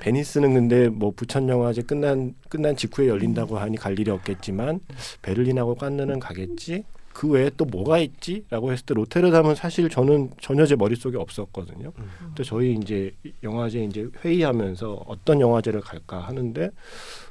베니스는 0.00 0.54
근데 0.54 0.88
뭐 0.88 1.10
부천 1.10 1.48
영화제 1.48 1.82
끝난 1.82 2.34
끝난 2.48 2.76
직후에 2.76 3.08
열린다고 3.08 3.58
하니 3.58 3.76
갈 3.76 3.98
일이 3.98 4.10
없겠지만 4.10 4.80
베를린하고 5.22 5.74
깐느는 5.76 6.20
가겠지 6.20 6.84
그 7.12 7.28
외에 7.28 7.50
또 7.56 7.64
뭐가 7.64 7.98
있지라고 7.98 8.70
했을 8.72 8.86
때 8.86 8.94
로테르담은 8.94 9.54
사실 9.56 9.88
저는 9.88 10.30
전혀 10.40 10.64
제 10.66 10.76
머릿속에 10.76 11.16
없었거든요. 11.16 11.92
음. 11.98 12.32
또 12.34 12.44
저희 12.44 12.74
이제 12.74 13.12
영화제 13.42 13.82
이제 13.84 14.08
회의하면서 14.24 15.04
어떤 15.06 15.40
영화제를 15.40 15.80
갈까 15.80 16.20
하는데 16.20 16.70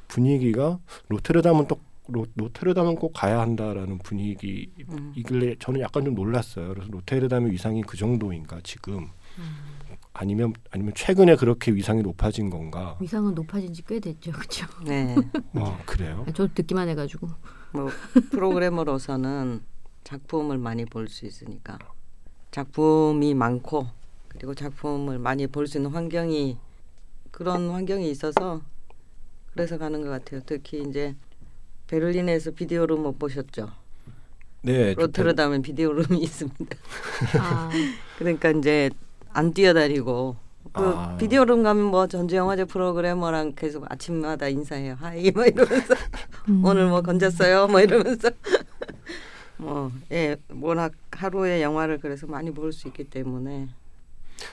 분위기가 0.08 0.78
로테르담은 1.08 1.68
또 1.68 1.78
로, 2.08 2.26
로테르담은 2.36 2.96
꼭 2.96 3.12
가야 3.12 3.40
한다라는 3.40 3.98
분위기 3.98 4.70
음. 4.90 5.12
이길래 5.16 5.56
저는 5.58 5.80
약간 5.80 6.04
좀 6.04 6.14
놀랐어요. 6.14 6.68
그래서 6.68 6.88
로테르담의 6.90 7.52
위상이 7.52 7.82
그 7.82 7.96
정도인가 7.96 8.60
지금 8.62 9.08
아니면 10.14 10.52
아니면 10.70 10.92
최근에 10.96 11.36
그렇게 11.36 11.70
위상이 11.72 12.02
높아진 12.02 12.50
건가? 12.50 12.96
위상은 13.00 13.34
높아진 13.34 13.72
지 13.72 13.82
꽤 13.86 14.00
됐죠, 14.00 14.32
그렇죠? 14.32 14.66
네. 14.84 15.14
아 15.54 15.78
그래요? 15.86 16.24
저도 16.34 16.52
듣기만 16.54 16.88
해가지고. 16.88 17.28
뭐 17.72 17.90
프로그래머로서는 18.30 19.62
작품을 20.04 20.58
많이 20.58 20.84
볼 20.84 21.08
수 21.08 21.26
있으니까 21.26 21.78
작품이 22.50 23.34
많고 23.34 23.86
그리고 24.28 24.54
작품을 24.54 25.18
많이 25.18 25.46
볼 25.46 25.66
수 25.66 25.78
있는 25.78 25.90
환경이 25.90 26.56
그런 27.30 27.70
환경이 27.70 28.10
있어서 28.10 28.62
그래서 29.52 29.76
가는 29.78 30.02
것 30.02 30.08
같아요. 30.08 30.40
특히 30.46 30.82
이제 30.88 31.14
베를린에서 31.88 32.52
비디오룸 32.52 33.02
못 33.02 33.18
보셨죠? 33.18 33.70
네. 34.62 34.94
로테르담엔 34.94 35.62
비디오룸이 35.62 36.20
있습니다. 36.22 36.76
아, 37.40 37.70
그러니까 38.18 38.50
이제 38.50 38.90
안 39.30 39.52
뛰어다니고 39.52 40.36
그 40.72 40.82
아. 40.82 41.16
비디오룸 41.16 41.62
가면 41.62 41.84
뭐 41.86 42.06
전주 42.06 42.36
영화제 42.36 42.64
프로그래머랑 42.64 43.54
계속 43.56 43.90
아침마다 43.90 44.48
인사해요. 44.48 44.96
hi 45.00 45.30
뭐 45.30 45.44
이러면서 45.44 45.94
음. 46.48 46.64
오늘 46.64 46.88
뭐 46.88 47.00
건졌어요 47.02 47.66
뭐 47.68 47.80
이러면서 47.80 48.30
뭐 49.58 49.90
예 50.12 50.36
워낙 50.60 50.92
하루에 51.12 51.62
영화를 51.62 51.98
그래서 51.98 52.26
많이 52.26 52.50
볼 52.52 52.72
수 52.72 52.88
있기 52.88 53.04
때문에 53.04 53.68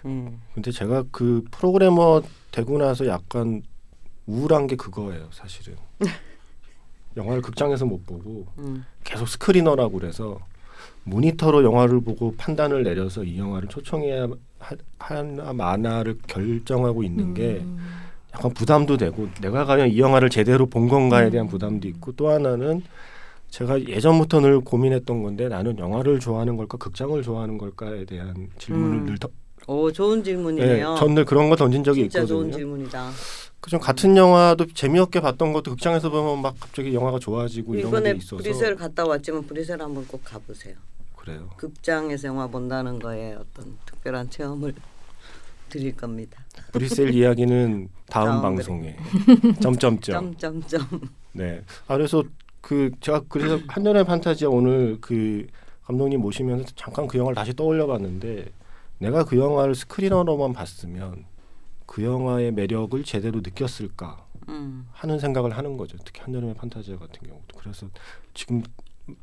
예. 0.06 0.34
근데 0.54 0.72
제가 0.72 1.04
그 1.12 1.44
프로그래머 1.52 2.22
되고 2.52 2.78
나서 2.78 3.06
약간 3.08 3.62
우울한 4.26 4.66
게 4.66 4.76
그거예요, 4.76 5.30
사실은. 5.32 5.76
영화를 7.16 7.42
극장에서 7.44 7.86
못 7.86 8.06
보고 8.06 8.48
음. 8.58 8.84
계속 9.04 9.28
screener라고 9.28 10.00
그래서 10.00 10.40
모니터로 11.06 11.64
영화를 11.64 12.02
보고 12.02 12.36
판단을 12.36 12.84
내려서 12.84 13.24
이 13.24 13.38
영화를 13.38 13.70
초청해야 13.70 14.28
하- 14.60 14.76
하나 14.98 15.54
마나를 15.54 16.18
결정하고 16.28 17.04
있는 17.04 17.34
게 17.34 17.62
음. 17.62 17.78
약간 18.34 18.52
부담도 18.54 18.98
되고 18.98 19.30
내가 19.42 19.66
과연 19.66 19.90
이 19.90 20.00
영화를 20.00 20.30
제대로 20.30 20.66
본 20.66 20.90
건가에 20.90 21.30
대한 21.30 21.48
부담도 21.48 21.88
있고 21.88 22.12
또 22.14 22.30
하나는 22.30 22.84
제가 23.50 23.82
예전부터 23.88 24.42
늘 24.42 24.60
고민했던 24.60 25.24
건데 25.24 25.48
나는 25.48 25.78
영화를 25.78 26.20
좋아하는 26.20 26.58
걸까 26.58 26.78
극장을 26.78 27.22
좋아하는 27.22 27.58
걸까에 27.58 28.04
대한 28.06 28.50
질문을 28.58 28.98
음. 28.98 29.06
늘 29.06 29.18
더, 29.18 29.30
오 29.68 29.92
좋은 29.92 30.18
네, 30.18 30.24
질문이네요. 30.24 30.96
전늘 30.98 31.24
그런 31.24 31.50
거 31.50 31.56
던진 31.56 31.84
적이 31.84 32.02
진짜 32.02 32.26
좋은 32.26 32.48
있거든요. 32.48 32.58
질문이다. 32.58 33.12
그좀 33.62 33.80
같은 33.80 34.18
영화도 34.18 34.68
재미없게 34.74 35.22
봤던 35.22 35.54
것도 35.54 35.72
극장에서 35.72 36.10
보면 36.10 36.42
막 36.42 36.56
갑자기 36.60 36.94
영화가 36.94 37.20
좋아지고 37.20 37.76
이런 37.76 37.84
게 37.84 37.98
이번에 37.98 38.12
있어서 38.18 38.38
브리셀 38.38 38.76
갔다 38.76 39.06
왔지만 39.06 39.44
브리셀 39.44 39.82
한번 39.82 40.06
꼭 40.08 40.22
가보세요. 40.24 40.76
그래요. 41.26 41.50
극장에서 41.58 42.28
영화 42.28 42.48
본다는 42.48 43.00
거에 43.00 43.34
어떤 43.34 43.78
특별한 43.86 44.30
체험을 44.30 44.76
드릴 45.70 45.96
겁니다. 45.96 46.44
브리셀 46.72 47.16
이야기는 47.16 47.90
다음 48.08 48.42
방송에 48.42 48.96
점점점. 49.60 50.38
점점점. 50.38 51.02
네. 51.34 51.64
아 51.88 51.98
그래서 51.98 52.24
그 52.62 52.92
제가 53.02 53.24
그래서 53.28 53.60
한여름 53.68 54.06
판타지아 54.06 54.50
오늘 54.50 55.00
그 55.02 55.48
감독님 55.84 56.22
모시면서 56.22 56.66
잠깐 56.76 57.08
그 57.08 57.18
영화를 57.18 57.36
다시 57.36 57.54
떠올려봤는데 57.54 58.52
내가 59.00 59.26
그 59.26 59.38
영화를 59.38 59.74
스크리너로만 59.76 60.54
봤으면 60.54 61.26
그 61.88 62.04
영화의 62.04 62.52
매력을 62.52 63.04
제대로 63.04 63.42
느꼈을까 63.42 64.26
음. 64.48 64.88
하는 64.94 65.20
생각을 65.20 65.58
하는 65.58 65.76
거죠. 65.78 65.98
특히 66.06 66.22
한여름의 66.22 66.56
판타지아 66.56 66.98
같은 66.98 67.28
경우도 67.28 67.58
그래서 67.58 67.88
지금 68.36 68.62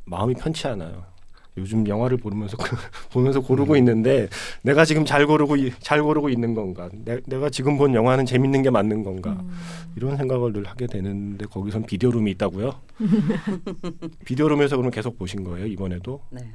마음이 0.04 0.34
편치 0.34 0.66
않아요. 0.66 1.11
요즘 1.58 1.86
영화를 1.86 2.16
보면서 2.16 2.56
보면서 3.12 3.40
고르고 3.40 3.76
있는데 3.76 4.28
내가 4.62 4.84
지금 4.86 5.04
잘 5.04 5.26
고르고 5.26 5.56
이- 5.56 5.72
잘 5.80 6.02
고르고 6.02 6.30
있는 6.30 6.54
건가? 6.54 6.88
내, 6.92 7.20
내가 7.26 7.50
지금 7.50 7.76
본 7.76 7.94
영화는 7.94 8.24
재밌는 8.24 8.62
게 8.62 8.70
맞는 8.70 9.02
건가? 9.04 9.36
음. 9.40 9.50
이런 9.96 10.16
생각을 10.16 10.52
늘 10.54 10.64
하게 10.64 10.86
되는데 10.86 11.44
거기선 11.46 11.84
비디오룸이 11.84 12.30
있다고요? 12.32 12.80
비디오룸에서 14.24 14.76
그럼 14.76 14.90
계속 14.90 15.18
보신 15.18 15.44
거예요 15.44 15.66
이번에도? 15.66 16.22
네. 16.30 16.52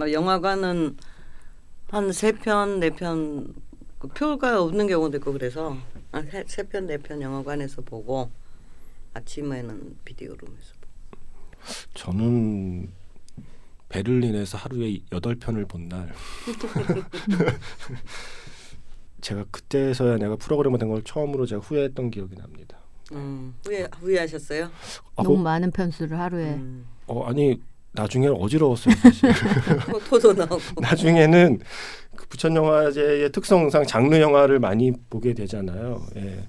어, 0.00 0.10
영화관은 0.10 0.96
한 1.90 2.10
세 2.12 2.32
편, 2.32 2.80
네 2.80 2.90
편, 2.90 3.54
그 4.00 4.08
표가 4.08 4.60
없는 4.60 4.88
경우도 4.88 5.18
있고 5.18 5.32
그래서 5.32 5.76
세 6.46 6.64
편, 6.64 6.86
네 6.88 6.98
편 6.98 7.22
영화관에서 7.22 7.82
보고 7.82 8.28
아침에는 9.12 9.96
비디오룸에서 10.04 10.74
보고. 10.80 10.94
저는 11.94 12.88
베를린에서 13.98 14.58
하루에 14.58 14.98
여덟 15.12 15.36
편을 15.36 15.66
본 15.66 15.88
날 15.88 16.12
제가 19.20 19.44
그때서야 19.50 20.18
내가 20.18 20.36
프로그래머 20.36 20.76
된 20.78 20.88
걸 20.88 21.02
처음으로 21.02 21.46
제가 21.46 21.60
후회했던 21.62 22.10
기억이 22.10 22.34
납니다. 22.36 22.76
음, 23.12 23.54
후회 23.64 23.86
후회하셨어요? 24.00 24.64
아, 25.16 25.22
너무 25.22 25.36
그- 25.38 25.42
많은 25.42 25.70
편수를 25.70 26.18
하루에. 26.18 26.54
음. 26.54 26.84
어, 27.06 27.24
아니 27.24 27.60
나중에 27.92 28.26
어지러웠어요 28.28 28.94
사실. 28.96 29.30
토도 30.10 30.32
나오고. 30.32 30.58
나중에는 30.80 31.60
그 32.16 32.26
부천 32.28 32.54
영화제의 32.56 33.30
특성상 33.32 33.86
장르 33.86 34.16
영화를 34.20 34.58
많이 34.58 34.92
보게 35.08 35.32
되잖아요. 35.32 36.04
예. 36.16 36.46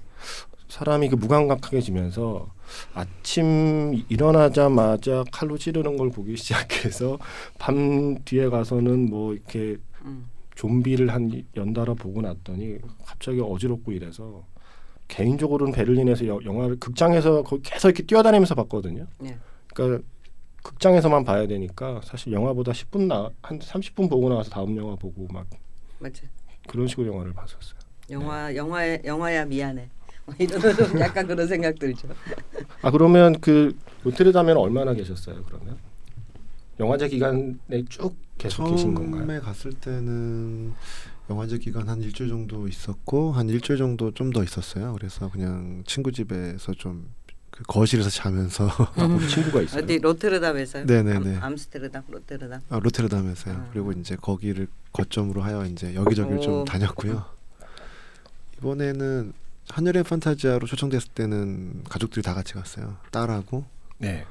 사람이 0.68 1.08
그 1.08 1.14
무감각해지면서 1.16 2.48
아침 2.94 4.02
일어나자마자 4.08 5.24
칼로 5.32 5.56
찌르는 5.56 5.96
걸 5.96 6.10
보기 6.10 6.36
시작해서 6.36 7.18
밤 7.58 8.16
뒤에 8.24 8.48
가서는 8.48 9.08
뭐 9.08 9.32
이렇게 9.34 9.76
음. 10.04 10.28
좀비를 10.56 11.12
한 11.12 11.42
연달아 11.56 11.94
보고 11.94 12.20
났더니 12.22 12.78
갑자기 13.04 13.40
어지럽고 13.40 13.92
이래서 13.92 14.44
개인적으로는 15.08 15.72
베를린에서 15.72 16.26
여- 16.26 16.40
영화를 16.44 16.76
극장에서 16.80 17.44
계속 17.62 17.88
이렇게 17.88 18.02
뛰어다니면서 18.02 18.54
봤거든요. 18.56 19.06
네. 19.18 19.38
그러니까 19.72 20.02
극장에서만 20.62 21.22
봐야 21.24 21.46
되니까 21.46 22.00
사실 22.02 22.32
영화보다 22.32 22.72
10분 22.72 23.06
나 23.06 23.30
한 23.42 23.60
30분 23.60 24.10
보고 24.10 24.28
나와서 24.28 24.50
다음 24.50 24.76
영화 24.76 24.96
보고 24.96 25.28
막 25.32 25.46
맞죠. 26.00 26.26
그런 26.66 26.88
식으로 26.88 27.06
영화를 27.12 27.32
봤었어요. 27.34 27.78
영화 28.10 28.54
영화에 28.56 29.02
영화야 29.04 29.44
미안해. 29.44 29.88
뭐 30.28 30.34
이런 30.38 30.60
좀 30.76 30.98
약간 31.00 31.26
그런 31.26 31.46
생각 31.46 31.78
들죠. 31.78 32.08
아 32.82 32.90
그러면 32.90 33.40
그 33.40 33.76
로테르담에는 34.04 34.60
얼마나 34.60 34.92
계셨어요? 34.92 35.42
그러면 35.46 35.78
영화제 36.80 37.08
기간에 37.08 37.54
쭉 37.88 38.14
계속 38.38 38.68
계신 38.70 38.94
건가요? 38.94 39.20
처음에 39.26 39.40
갔을 39.40 39.72
때는 39.72 40.74
영화제 41.30 41.58
기간 41.58 41.88
한 41.88 42.02
일주일 42.02 42.28
정도 42.28 42.68
있었고 42.68 43.32
한 43.32 43.48
일주일 43.48 43.78
정도 43.78 44.12
좀 44.12 44.32
더 44.32 44.42
있었어요. 44.44 44.92
그래서 44.92 45.30
그냥 45.30 45.82
친구 45.86 46.12
집에서 46.12 46.72
좀 46.74 47.08
그 47.56 47.64
거실에서 47.64 48.10
자면서 48.10 48.66
아, 48.96 49.08
거기 49.08 49.26
친구가 49.28 49.62
있어요. 49.62 49.82
어디 49.82 49.98
로테르담에서요? 49.98 50.84
네네네. 50.84 51.36
암, 51.36 51.42
암스테르담, 51.42 52.02
로테르담. 52.08 52.60
아, 52.68 52.78
로테르담에서요. 52.78 53.54
아. 53.54 53.68
그리고 53.72 53.92
이제 53.92 54.14
거기를 54.14 54.68
거점으로 54.92 55.40
하여 55.40 55.64
이제 55.64 55.94
여기저기를 55.94 56.36
오. 56.38 56.42
좀 56.42 56.64
다녔고요. 56.66 57.24
이번에는 58.58 59.32
한여름 59.70 60.04
판타지아로 60.04 60.66
초청됐을 60.66 61.08
때는 61.14 61.84
가족들이 61.88 62.22
다 62.22 62.34
같이 62.34 62.54
갔어요. 62.54 62.96
딸하고 63.10 63.64
네. 63.98 64.24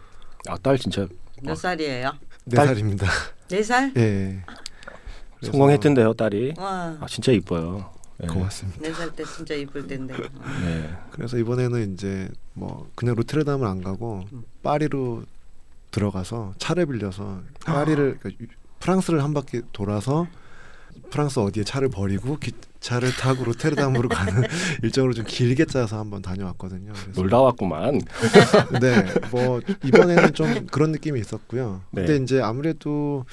아 0.48 0.58
딸 0.58 0.78
진짜 0.78 1.08
몇 1.41 1.56
살이에요? 1.56 2.12
네 2.45 2.56
딸- 2.56 2.67
살입니다. 2.67 3.08
네 3.50 3.63
살? 3.63 3.91
예. 3.98 4.41
그래서 5.38 5.52
성공했던데요, 5.52 6.13
딸이. 6.13 6.54
와. 6.58 6.98
아 7.00 7.06
진짜 7.10 7.32
이뻐요. 7.32 7.91
네. 8.17 8.28
고맙습니다. 8.28 8.80
네 8.82 8.93
살 8.93 9.12
때 9.12 9.24
진짜 9.26 9.54
이쁠 9.56 9.88
텐데. 9.88 10.13
네. 10.63 10.95
그래서 11.12 11.38
이번에는 11.38 11.93
이제 11.93 12.30
뭐 12.54 12.89
그냥 12.95 13.15
로테르담을 13.15 13.67
안 13.67 13.84
가고 13.84 14.24
음. 14.32 14.43
파리로 14.63 15.24
들어가서 15.91 16.54
차를 16.58 16.86
빌려서 16.86 17.41
파리를 17.65 18.19
그러니까 18.19 18.43
유- 18.43 18.48
프랑스를 18.80 19.24
한 19.24 19.34
바퀴 19.34 19.62
돌아서 19.74 20.28
프랑스 21.15 21.39
어디에 21.39 21.63
차를 21.63 21.88
버리고 21.88 22.38
기차를 22.38 23.13
타고 23.15 23.45
로테르담으로 23.45 24.10
가는 24.10 24.43
일정으로 24.84 25.13
좀 25.13 25.23
길게 25.25 25.63
짜서 25.63 25.97
한번 25.97 26.21
다녀왔거든요. 26.21 26.91
그래서 26.91 27.21
놀다 27.21 27.39
왔구만. 27.39 28.01
네, 28.82 29.13
뭐 29.32 29.62
이번에는 29.86 30.34
좀 30.34 30.67
그런 30.67 30.91
느낌이 30.91 31.17
있었고요. 31.21 31.84
네. 31.91 32.06
근데 32.06 32.21
이제 32.21 32.41
아무래도 32.41 33.25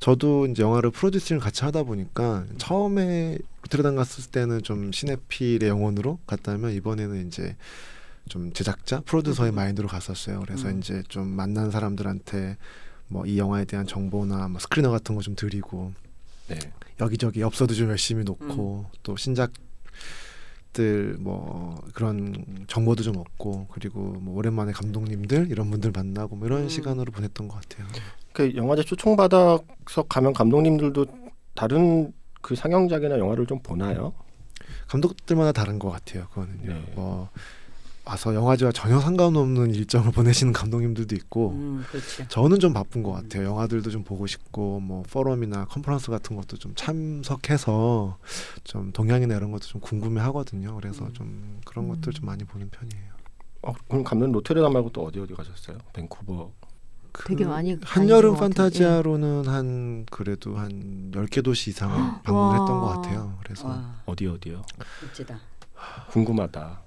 저도 0.00 0.48
이제 0.48 0.62
영화를 0.62 0.90
프로듀싱을 0.90 1.40
같이 1.40 1.64
하다 1.64 1.84
보니까 1.84 2.44
처음에 2.58 3.38
로테르담 3.62 3.96
갔을 3.96 4.30
때는 4.30 4.62
좀 4.62 4.92
시네필의 4.92 5.66
영혼으로 5.66 6.18
갔다면 6.26 6.72
이번에는 6.72 7.26
이제 7.26 7.56
좀 8.28 8.52
제작자, 8.52 9.00
프로듀서의 9.06 9.52
음. 9.52 9.54
마인드로 9.54 9.88
갔었어요. 9.88 10.40
그래서 10.40 10.68
음. 10.68 10.78
이제 10.78 11.02
좀 11.08 11.26
만난 11.26 11.70
사람들한테 11.70 12.58
뭐 13.08 13.24
이 13.26 13.38
영화에 13.38 13.64
대한 13.64 13.86
정보나 13.86 14.48
뭐 14.48 14.60
스크리너 14.60 14.90
같은 14.90 15.14
거 15.14 15.22
좀 15.22 15.34
드리고 15.34 15.94
네. 16.48 16.58
여기저기 17.00 17.40
엽서도 17.40 17.74
좀 17.74 17.88
열심히 17.88 18.24
놓고 18.24 18.86
음. 18.88 18.98
또 19.02 19.16
신작들 19.16 21.16
뭐 21.18 21.80
그런 21.94 22.64
정보도 22.68 23.02
좀 23.02 23.16
얻고 23.16 23.68
그리고 23.72 24.00
뭐 24.20 24.36
오랜만에 24.36 24.72
감독님들 24.72 25.50
이런 25.50 25.70
분들 25.70 25.92
만나고 25.92 26.36
뭐 26.36 26.46
이런 26.46 26.64
음. 26.64 26.68
시간으로 26.68 27.10
보냈던 27.12 27.48
것 27.48 27.60
같아요. 27.60 27.86
그 28.32 28.54
영화제 28.54 28.82
초청받아서 28.82 29.62
가면 30.08 30.32
감독님들도 30.32 31.06
다른 31.54 32.12
그 32.40 32.54
상영작이나 32.54 33.18
영화를 33.18 33.46
좀 33.46 33.60
보나요? 33.60 34.12
감독들마다 34.88 35.52
다른 35.52 35.78
것 35.78 35.90
같아요. 35.90 36.26
그거는요. 36.28 36.72
네. 36.72 36.92
뭐 36.94 37.28
와서 38.04 38.34
영화제와 38.34 38.72
전혀 38.72 38.98
상관없는 38.98 39.74
일정을 39.74 40.10
보내시는 40.12 40.52
감독님들도 40.52 41.14
있고 41.16 41.50
음, 41.50 41.84
그렇죠. 41.90 42.26
저는 42.28 42.58
좀 42.58 42.72
바쁜 42.72 43.02
것 43.02 43.12
같아요. 43.12 43.44
영화들도 43.44 43.90
좀 43.90 44.04
보고 44.04 44.26
싶고 44.26 44.80
뭐 44.80 45.02
포럼이나 45.10 45.66
컨퍼런스 45.66 46.10
같은 46.10 46.34
것도 46.36 46.56
좀 46.56 46.72
참석해서 46.74 48.18
좀 48.64 48.92
동향이나 48.92 49.36
이런 49.36 49.50
것도 49.50 49.64
좀 49.64 49.80
궁금해 49.80 50.20
하거든요. 50.22 50.74
그래서 50.76 51.04
음. 51.04 51.12
좀 51.12 51.60
그런 51.64 51.84
음. 51.86 51.90
것들 51.90 52.12
좀 52.12 52.26
많이 52.26 52.44
보는 52.44 52.70
편이에요. 52.70 53.10
어, 53.62 53.74
그럼 53.88 54.02
감독님 54.02 54.32
로테르담 54.32 54.72
말고 54.72 54.90
또 54.90 55.04
어디 55.04 55.20
어디 55.20 55.34
가셨어요? 55.34 55.76
밴쿠버. 55.92 56.50
되게 57.26 57.44
그 57.44 57.48
많이 57.50 57.76
한여름. 57.82 58.36
판타지아로는 58.36 59.46
한 59.48 60.06
그래도 60.10 60.56
한 60.56 61.10
10개 61.12 61.44
도시 61.44 61.70
이상을 61.70 61.94
방문했던 62.22 62.70
와. 62.70 62.80
것 62.80 62.86
같아요. 63.02 63.36
그래서 63.42 63.68
와, 63.68 63.96
어디 64.06 64.26
어디요? 64.26 64.62
멋지다. 65.02 65.38
궁금하다. 66.10 66.80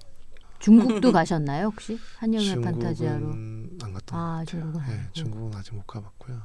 중국도 0.64 1.12
가셨나요 1.12 1.66
혹시 1.66 1.98
한여름 2.16 2.46
중국은 2.46 2.72
판타지아로? 2.72 3.26
안 3.82 3.92
갔던 3.92 3.92
것아 3.92 4.16
같아요. 4.16 4.44
중국은 4.46 4.86
네. 4.86 5.00
중국은 5.12 5.58
아직 5.58 5.74
못 5.74 5.86
가봤고요. 5.86 6.40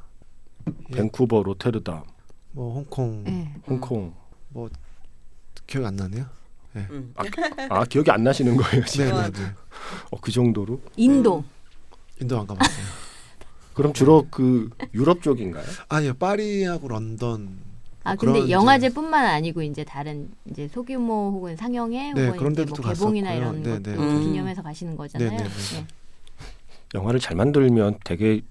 예, 0.68 0.96
밴쿠버, 0.96 1.44
로테르담, 1.44 2.04
뭐 2.52 2.74
홍콩 2.76 3.24
네. 3.24 3.56
홍콩. 3.66 4.14
뭐 4.50 4.70
기억 5.66 5.86
안 5.86 5.96
나네요. 5.96 6.26
음. 6.76 7.14
아 7.70 7.86
기억이 7.86 8.12
안 8.12 8.24
나시는 8.24 8.58
거예요? 8.58 8.86
지금? 8.86 9.06
네. 9.08 9.12
네, 9.14 9.32
네. 9.32 9.54
어, 10.12 10.20
그 10.20 10.32
정도로? 10.32 10.82
인도. 10.98 11.44
인도 12.22 12.40
안 12.40 12.46
가봤어요. 12.46 12.86
그럼 13.74 13.94
주로 13.94 14.28
그 14.30 14.70
유럽 14.94 15.22
쪽인가요? 15.22 15.66
아, 15.88 16.04
예, 16.04 16.12
파리하고 16.12 16.90
런던. 16.90 17.69
아 18.10 18.16
근데 18.16 18.50
영화제뿐만 18.50 19.26
아니고 19.26 19.62
이제 19.62 19.84
다른 19.84 20.30
이제 20.50 20.68
소규모 20.68 21.32
혹은 21.32 21.56
상영회 21.56 22.14
네, 22.14 22.26
혹은 22.26 22.38
그런 22.40 22.54
이제 22.54 22.66
데도 22.66 22.82
뭐 22.82 22.92
개봉이나 22.94 23.30
갔었고요. 23.30 23.50
이런 23.52 23.64
네, 23.64 23.70
것들 23.72 23.94
네. 23.94 24.00
음. 24.00 24.22
기념해서 24.22 24.62
가시는 24.64 24.98
거잖아요. 24.98 25.30
네, 25.30 25.38
네, 25.38 25.44
네. 25.44 25.50
네. 25.78 25.86
영화를 26.96 27.20
잘 27.20 27.36
만들면 27.36 28.00
되게 28.04 28.42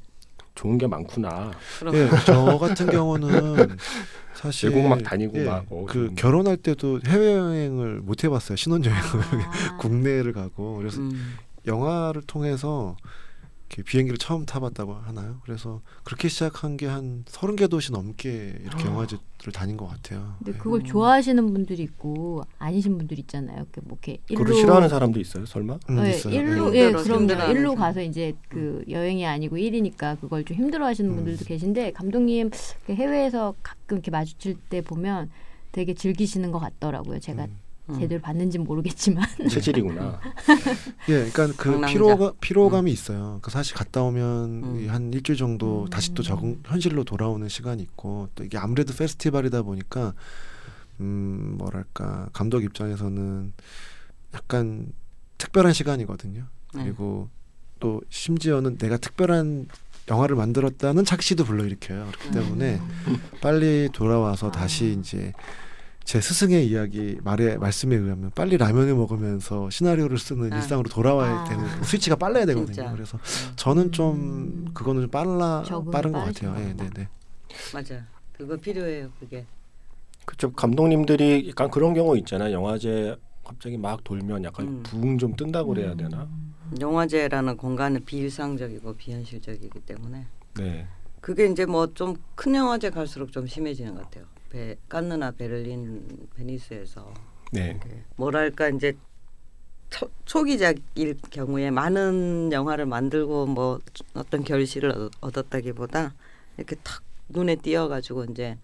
좋은 0.55 0.79
게 0.79 0.87
많구나. 0.87 1.51
예, 1.93 2.09
저 2.25 2.59
같은 2.59 2.89
경우는 2.89 3.77
사실 4.35 4.71
외국 4.71 4.89
막 4.89 5.03
다니고 5.03 5.39
예, 5.39 5.45
막, 5.45 5.65
어, 5.71 5.85
그 5.89 6.07
좀- 6.07 6.15
결혼할 6.15 6.57
때도 6.57 7.01
해외 7.07 7.33
여행을 7.35 8.01
못 8.01 8.23
해봤어요. 8.23 8.57
신혼여행을 8.57 9.01
아. 9.45 9.77
국내를 9.79 10.33
가고 10.33 10.77
그래서 10.77 11.01
음. 11.01 11.37
영화를 11.67 12.23
통해서 12.23 12.97
이렇게 13.69 13.83
비행기를 13.83 14.17
처음 14.19 14.47
타봤다고 14.47 14.95
하나요? 14.95 15.41
그래서 15.45 15.83
그렇게 16.05 16.29
시작한 16.29 16.77
게 16.77 16.89
한 16.89 17.25
서른 17.29 17.55
개 17.55 17.67
도시 17.67 17.93
넘게 17.93 18.61
이렇게 18.63 18.85
아. 18.85 18.87
영화제를 18.87 19.53
다닌 19.53 19.77
것 19.77 19.87
같아요. 19.87 20.35
근데 20.39 20.53
네. 20.53 20.59
그걸 20.59 20.83
좋아하시는 20.83 21.53
분들이 21.53 21.83
있고 21.83 22.43
아니신 22.59 22.97
분들 22.97 23.19
있잖아요. 23.21 23.59
이렇게 23.59 23.81
뭐 23.85 23.99
이렇게 24.07 24.23
그걸 24.35 24.55
싫어하는 24.55 24.89
사람도 24.89 25.21
있어요, 25.21 25.45
설마? 25.45 25.79
음, 25.91 25.97
네, 25.97 26.11
있어요. 26.11 26.35
일로 26.35 26.71
네. 26.71 26.79
예. 26.79 26.93
힘들어하는 26.93 27.61
일로. 27.61 27.75
가서 27.75 28.01
이제 28.01 28.33
그 28.49 28.83
여행이 28.89 29.27
아니고 29.27 29.59
일이니까 29.59 30.15
그걸 30.17 30.45
좀 30.45 30.57
힘들어하시는 30.57 31.11
음. 31.11 31.17
분들도 31.17 31.45
계신데 31.45 31.93
감독님 31.93 32.51
그 32.87 32.95
해외에서 32.95 33.55
가끔 33.63 33.99
이렇게 33.99 34.11
마주칠 34.11 34.57
때 34.71 34.81
보면 34.81 35.31
되게 35.73 35.93
즐기시는 35.93 36.51
것 36.53 36.59
같더라고요. 36.59 37.21
제가 37.21 37.45
음. 37.45 37.59
음. 37.91 37.99
제대로 37.99 38.21
봤는지는 38.21 38.67
모르겠지만 38.67 39.25
체질이구나. 39.51 40.21
예, 41.09 41.31
그러니까 41.31 41.47
그 41.49 41.71
강남자. 41.73 41.87
피로가 41.89 42.33
피로감이 42.41 42.91
있어요. 42.93 43.39
그 43.43 43.51
사실 43.51 43.75
갔다 43.77 44.03
오면 44.03 44.25
음. 44.65 44.81
이한 44.85 45.13
일주일 45.13 45.39
정도 45.39 45.85
음. 45.85 45.91
다시 45.91 46.15
또 46.15 46.23
적응 46.23 46.61
현실로 46.65 47.05
돌아오는 47.05 47.49
시간이 47.49 47.83
있고 47.83 48.29
또 48.35 48.45
이게 48.45 48.59
아무래도 48.59 48.93
페스티벌이다 48.95 49.63
보니까 49.63 50.15
음 51.01 51.55
뭐랄까 51.59 52.29
감독 52.33 52.65
입장에서는 52.65 53.53
약간 54.35 54.93
특별한 55.39 55.73
시간이거든요. 55.73 56.45
네. 56.75 56.83
그리고 56.83 57.29
또 57.81 58.03
심지어는 58.11 58.77
내가 58.79 58.97
특별한 58.97 59.69
영화를 60.11 60.37
만들었다는 60.37 61.05
착시도 61.05 61.45
불러일으켜요. 61.45 62.07
그렇기 62.11 62.31
때문에 62.33 62.81
빨리 63.41 63.89
돌아와서 63.93 64.49
아. 64.49 64.51
다시 64.51 64.97
이제 64.99 65.33
제 66.09 66.23
스승의 66.23 66.67
이야기 66.67 67.19
말에 67.23 67.59
말씀에 67.59 67.95
의하면 67.95 68.31
빨리 68.35 68.57
라면을 68.57 68.95
먹으면서 68.95 69.69
시나리오를 69.69 70.17
쓰는 70.17 70.51
아. 70.51 70.57
일상으로 70.57 70.89
돌아와야 70.89 71.41
아. 71.41 71.45
되는 71.45 71.85
스위치가 71.85 72.17
빨라야 72.17 72.47
되거든요. 72.47 72.73
진짜. 72.73 72.91
그래서 72.93 73.19
음. 73.19 73.53
저는 73.57 73.93
좀 73.93 74.15
음. 74.17 74.71
그거는 74.73 75.03
좀 75.03 75.11
빨라 75.11 75.63
빠른 75.93 76.13
것 76.13 76.21
빠르신 76.21 76.49
같아요. 76.49 76.67
예, 76.67 76.73
것 76.75 76.83
네, 76.83 76.91
네. 76.95 77.09
맞아. 77.75 78.07
그거 78.33 78.57
필요해요. 78.57 79.11
그게. 79.21 79.45
그쪽 80.25 80.57
감독님들이 80.57 81.51
약간 81.51 81.71
그런 81.71 81.93
경우 81.93 82.17
있잖아요. 82.17 82.55
영화제 82.55 83.15
갑자기 83.45 83.77
막 83.77 84.03
돌면 84.03 84.45
약간 84.45 84.67
음. 84.67 84.83
붕좀 84.85 85.37
뜬다고 85.37 85.75
그래야 85.75 85.95
되나? 85.95 86.27
영화제라는 86.81 87.59
공간은 87.59 88.07
비일상적이고 88.07 88.95
비현실적이기 88.97 89.81
때문에 89.81 90.25
네. 90.57 90.87
그게 91.21 91.45
이제 91.49 91.67
뭐 91.67 91.93
좀 91.93 92.17
큰 92.35 92.55
영화제 92.55 92.89
갈수록 92.89 93.31
좀 93.31 93.47
심해지는 93.47 93.95
것 93.95 94.05
같아요. 94.05 94.25
베, 94.51 94.77
깐느나 94.89 95.31
베를린, 95.31 96.29
베니스에서 96.35 97.13
네. 97.53 97.79
뭐랄까 98.17 98.69
이제 98.69 98.97
초, 99.91 100.11
초기작일 100.25 101.19
경우에 101.31 101.71
많은 101.71 102.51
영화를 102.53 102.87
만들고 102.87 103.47
뭐 103.47 103.81
어떤 104.15 104.45
결실을 104.45 104.91
얻- 104.91 105.13
얻었다기보다 105.21 106.15
이렇게 106.57 106.77
탁 106.77 107.03
눈에 107.29 107.57
띄어가지고 107.57 108.25
이제 108.25 108.59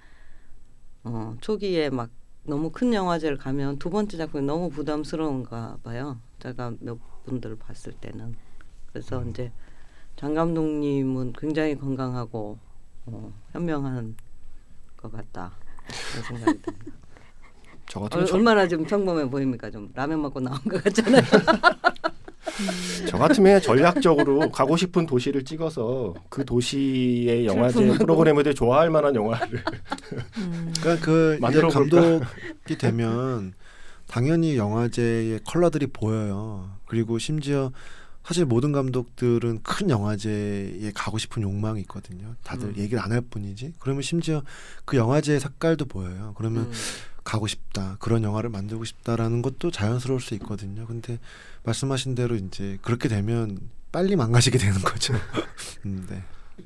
어, 1.05 1.37
초기에 1.41 1.91
막 1.91 2.11
너무 2.45 2.70
큰 2.70 2.93
영화제를 2.93 3.39
가면 3.39 3.78
두 3.78 3.91
번째 3.91 4.16
작품이 4.16 4.45
너무 4.45 4.70
부담스러운가 4.70 5.78
봐요. 5.82 6.18
제가 6.41 6.72
몇 6.80 6.99
분들 7.24 7.57
봤을 7.57 7.93
때는 7.93 8.37
그래서 8.93 9.24
이제 9.24 9.51
장 10.16 10.35
감독님은 10.35 11.32
굉장히 11.32 11.74
건강하고 11.76 12.59
어, 13.07 13.32
현명한 13.53 14.16
것 14.97 15.11
같다 15.12 15.53
생각이 16.26 16.59
듭니다. 16.62 16.95
저 17.87 18.01
어, 18.01 18.03
같으면 18.05 18.26
저, 18.26 18.35
얼마나 18.37 18.66
좀 18.66 18.85
평범해 18.85 19.28
보입니까? 19.28 19.70
좀 19.70 19.91
라면 19.95 20.22
먹고 20.22 20.41
나온 20.41 20.59
것 20.64 20.82
같잖아요. 20.82 21.22
저 23.09 23.18
같으면 23.18 23.61
전략적으로 23.61 24.51
가고 24.51 24.76
싶은 24.76 25.07
도시를 25.07 25.45
찍어서 25.45 26.14
그 26.28 26.45
도시의 26.45 27.47
영화제. 27.47 27.87
프로그램을 27.99 28.55
좋아할 28.55 28.91
만한 28.91 29.14
영화를 29.14 29.64
음. 30.39 30.72
그러니까 30.80 31.05
그 31.05 31.39
만들어 31.41 31.68
감독이 31.68 32.78
되면 32.78 33.55
당연히 34.07 34.57
영화제의 34.57 35.41
컬러들이 35.45 35.89
보여요. 35.89 36.70
그리고 36.87 37.18
심지어 37.18 37.72
사실 38.25 38.47
모든 38.47 38.72
감독들은 38.72 39.62
큰 39.62 39.91
영화제에 39.91 40.93
가고 40.95 41.18
싶은 41.18 41.43
욕망이 41.43 41.81
있거든요. 41.83 42.35
다들 42.43 42.68
음. 42.68 42.77
얘기를 42.79 43.03
안 43.03 43.12
할 43.12 43.20
뿐이지. 43.20 43.75
그러면 43.79 44.03
심지어 44.03 44.43
그 44.85 44.97
영화제의 44.97 45.41
색깔도 45.41 45.85
보여요. 45.85 46.33
그러면 46.37 46.64
음. 46.64 46.72
가고 47.22 47.47
싶다 47.47 47.97
그런 48.01 48.22
영화를 48.22 48.51
만들고 48.51 48.85
싶다라는 48.85 49.41
것도 49.43 49.70
자연스러울 49.70 50.20
수 50.20 50.35
있거든요. 50.35 50.87
근데 50.87 51.18
말씀하신 51.64 52.14
대로 52.14 52.35
이제 52.37 52.79
그렇게 52.83 53.09
되면 53.09 53.59
빨리 53.93 54.16
망가지게 54.16 54.59
되는 54.59 54.75
거죠. 54.83 55.14
음, 55.87 56.07
네. 56.11 56.22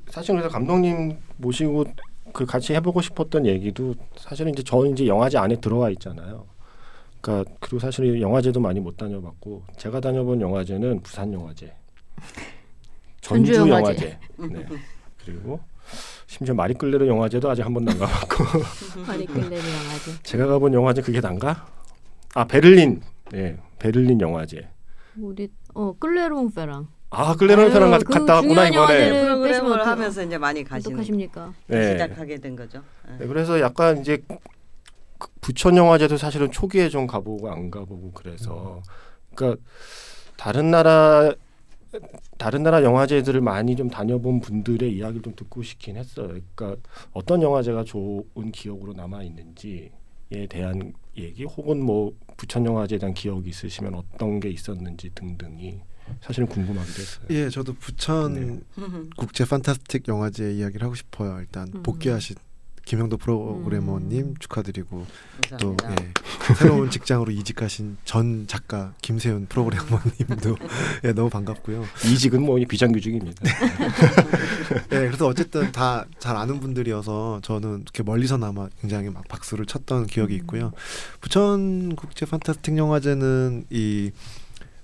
사실 0.09 0.33
그래서 0.35 0.49
감독님 0.49 1.17
모시고 1.37 1.85
그 2.33 2.45
같이 2.45 2.73
해보고 2.73 3.01
싶었던 3.01 3.45
얘기도 3.45 3.95
사실은 4.17 4.51
이제 4.53 4.63
저는 4.63 4.93
이제 4.93 5.07
영화제 5.07 5.37
안에 5.37 5.59
들어와 5.59 5.89
있잖아요. 5.91 6.45
그러니까 7.21 7.51
그리고 7.59 7.79
사실 7.79 8.21
영화제도 8.21 8.59
많이 8.59 8.79
못 8.79 8.97
다녀봤고 8.97 9.63
제가 9.77 9.99
다녀본 9.99 10.41
영화제는 10.41 11.01
부산 11.01 11.33
영화제, 11.33 11.73
전주 13.21 13.53
전주 13.53 13.69
영화제. 13.71 14.17
영화제, 14.39 14.53
네. 14.55 14.65
그리고 15.25 15.59
심지어 16.27 16.53
마리끌레르 16.55 17.07
영화제도 17.07 17.49
아직 17.49 17.65
한 17.65 17.73
번도 17.73 17.91
안 17.91 17.99
가봤고 17.99 18.43
마리끌레르 19.07 19.55
영화제. 19.55 20.23
제가 20.23 20.47
가본 20.47 20.73
영화제 20.73 21.01
그게 21.01 21.19
난가? 21.19 21.67
아 22.35 22.45
베를린, 22.45 23.01
네 23.31 23.57
베를린 23.79 24.21
영화제. 24.21 24.69
우리 25.17 25.49
어 25.73 25.93
끌레롱페랑. 25.99 26.87
아 27.11 27.35
끌레르페랑 27.35 27.91
아유, 27.91 27.99
그 28.05 28.13
갔다 28.13 28.35
왔구나 28.35 28.67
이번에. 28.67 28.97
빼시면 28.99 29.25
프로그램을 29.25 29.87
하면서 29.87 30.23
이제 30.23 30.37
많이 30.37 30.63
가시는 30.63 30.95
어떡하십니까? 30.95 31.53
네. 31.67 31.93
시작하게 31.93 32.37
된 32.37 32.55
거죠. 32.55 32.83
네. 33.07 33.17
네, 33.19 33.27
그래서 33.27 33.59
약간 33.59 33.97
이제 33.99 34.17
그 34.27 34.37
부천 35.41 35.77
영화제도 35.77 36.17
사실은 36.17 36.51
초기에 36.51 36.89
좀 36.89 37.07
가보고 37.07 37.51
안 37.51 37.69
가보고 37.71 38.11
그래서 38.13 38.81
그러니까 39.33 39.61
다른 40.37 40.71
나라 40.71 41.33
다른 42.37 42.63
나라 42.63 42.83
영화제들을 42.83 43.41
많이 43.41 43.75
좀 43.75 43.89
다녀본 43.89 44.41
분들의 44.41 44.93
이야기를 44.93 45.21
좀 45.23 45.35
듣고 45.35 45.63
싶긴 45.63 45.97
했어요. 45.97 46.27
그러니까 46.55 46.75
어떤 47.11 47.41
영화제가 47.41 47.83
좋은 47.83 48.51
기억으로 48.53 48.93
남아 48.93 49.23
있는지에 49.23 49.89
대한 50.49 50.93
얘기 51.17 51.43
혹은 51.43 51.83
뭐 51.83 52.13
부천 52.37 52.65
영화제에 52.65 52.99
대한 52.99 53.13
기억이 53.13 53.49
있으시면 53.49 53.95
어떤 53.95 54.39
게 54.39 54.49
있었는지 54.49 55.09
등등이 55.15 55.79
사실은 56.21 56.47
궁금하기도 56.47 57.01
했어요. 57.01 57.25
예, 57.31 57.49
저도 57.49 57.73
부천 57.73 58.33
네. 58.33 58.59
국제 59.17 59.45
판타스틱 59.45 60.07
영화제 60.07 60.53
이야기를 60.53 60.83
하고 60.83 60.95
싶어요. 60.95 61.39
일단 61.39 61.67
음. 61.73 61.83
복귀하신 61.83 62.35
김영도 62.89 63.17
프로그래머님 63.17 64.19
음. 64.29 64.33
축하드리고 64.39 65.05
또 65.59 65.77
감사합니다. 65.77 66.03
예, 66.49 66.53
새로운 66.55 66.89
직장으로 66.89 67.31
이직하신 67.31 67.97
전 68.03 68.47
작가 68.47 68.93
김세윤 69.03 69.45
프로그래머님도 69.47 70.57
예, 71.05 71.13
너무 71.13 71.29
반갑고요. 71.29 71.85
이직은 72.11 72.41
뭐 72.41 72.57
비정규직입니다. 72.67 73.43
예, 74.91 75.05
그래서 75.05 75.27
어쨌든 75.27 75.71
다 75.71 76.03
잘 76.19 76.35
아는 76.35 76.59
분들이어서 76.59 77.39
저는 77.43 77.81
이렇게 77.81 78.03
멀리서나마 78.03 78.67
굉장히 78.81 79.09
막 79.09 79.27
박수를 79.27 79.65
쳤던 79.65 80.05
기억이 80.07 80.35
있고요. 80.35 80.71
부천 81.21 81.95
국제 81.95 82.25
판타스틱 82.25 82.77
영화제는 82.77 83.65
이 83.69 84.11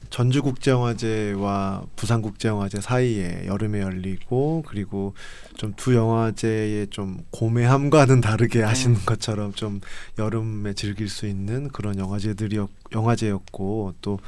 전주 0.10 0.42
국제영화제와 0.42 1.84
부산 1.96 2.22
국제영화제 2.22 2.82
사이에 2.82 3.46
여름에 3.48 3.82
열리고 3.82 4.64
그리고 4.68 5.14
좀 5.58 5.76
두 5.76 5.94
영화제의 5.94 6.88
좀 6.88 7.20
고매함과는 7.32 8.22
다르게 8.22 8.62
하시는 8.64 8.96
것처럼 9.06 9.54
좀 9.54 9.82
여름에 10.18 10.74
즐길 10.74 11.10
수 11.10 11.28
있는 11.28 11.70
그런 11.70 12.00
영화제들이었 12.00 12.70
영화제였고 12.94 13.96
또 14.02 14.20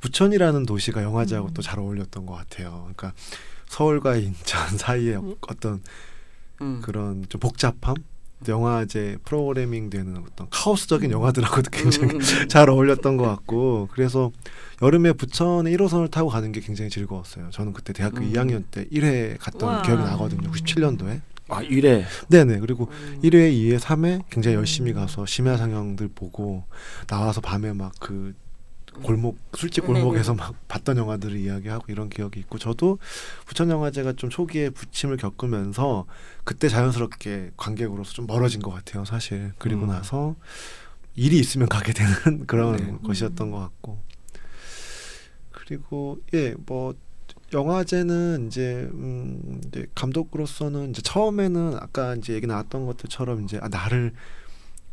부천이라는 0.00 0.66
도시가 0.66 1.02
영화제하고 1.02 1.48
음. 1.48 1.54
또잘 1.54 1.78
어울렸던 1.78 2.26
것 2.26 2.34
같아요. 2.34 2.88
그러니까 2.94 3.12
서울과 3.68 4.16
인천 4.16 4.68
사이에 4.76 5.18
어떤 5.48 5.82
음. 6.60 6.80
그런 6.82 7.24
좀 7.28 7.40
복잡함 7.40 7.94
영화제 8.48 9.18
프로그래밍 9.24 9.90
되는 9.90 10.16
어떤 10.16 10.48
카오스적인 10.50 11.10
영화들하고도 11.10 11.70
굉장히 11.70 12.14
음. 12.14 12.20
잘 12.48 12.68
어울렸던 12.70 13.16
것 13.16 13.24
같고 13.24 13.88
그래서 13.92 14.32
여름에 14.82 15.12
부천에 15.12 15.70
1호선을 15.72 16.10
타고 16.10 16.28
가는 16.28 16.50
게 16.52 16.60
굉장히 16.60 16.90
즐거웠어요. 16.90 17.50
저는 17.50 17.72
그때 17.72 17.92
대학교 17.92 18.18
음. 18.18 18.32
2학년 18.32 18.64
때 18.70 18.86
1회 18.86 19.36
갔던 19.38 19.68
와. 19.68 19.82
기억이 19.82 20.02
나거든요. 20.02 20.50
97년도에. 20.50 21.20
아 21.48 21.62
이래 21.62 22.04
네네. 22.28 22.60
그리고 22.60 22.88
음. 22.90 23.20
1회, 23.22 23.52
2회, 23.52 23.78
3회 23.78 24.22
굉장히 24.30 24.56
음. 24.56 24.60
열심히 24.60 24.92
가서 24.92 25.26
심야 25.26 25.56
상영들 25.56 26.10
보고 26.14 26.64
나와서 27.06 27.40
밤에 27.40 27.72
막 27.72 27.92
그 28.00 28.34
골목 29.02 29.38
술집 29.54 29.84
음. 29.84 29.94
골목에서 29.94 30.34
막 30.34 30.54
봤던 30.68 30.96
영화들을 30.96 31.38
이야기하고 31.38 31.86
이런 31.88 32.10
기억이 32.10 32.40
있고 32.40 32.58
저도 32.58 32.98
부천 33.46 33.70
영화제가 33.70 34.14
좀 34.14 34.30
초기에 34.30 34.70
부침을 34.70 35.16
겪으면서 35.16 36.06
그때 36.44 36.68
자연스럽게 36.68 37.52
관객으로서 37.56 38.12
좀 38.12 38.26
멀어진 38.26 38.60
것 38.60 38.70
같아요 38.70 39.04
사실 39.04 39.52
그리고 39.58 39.82
음. 39.82 39.88
나서 39.88 40.34
일이 41.14 41.38
있으면 41.38 41.68
가게 41.68 41.92
되는 41.92 42.46
그런 42.46 42.76
네. 42.76 42.94
것이었던 43.04 43.48
음. 43.48 43.52
것 43.52 43.58
같고 43.58 43.98
그리고 45.50 46.18
예뭐 46.32 46.94
영화제는 47.52 48.46
이제 48.46 48.88
음 48.92 49.60
이제 49.66 49.86
감독으로서는 49.94 50.90
이제 50.90 51.02
처음에는 51.02 51.76
아까 51.80 52.14
이제 52.14 52.34
얘기 52.34 52.46
나왔던 52.46 52.86
것들처럼 52.86 53.44
이제 53.44 53.58
아 53.60 53.68
나를 53.68 54.12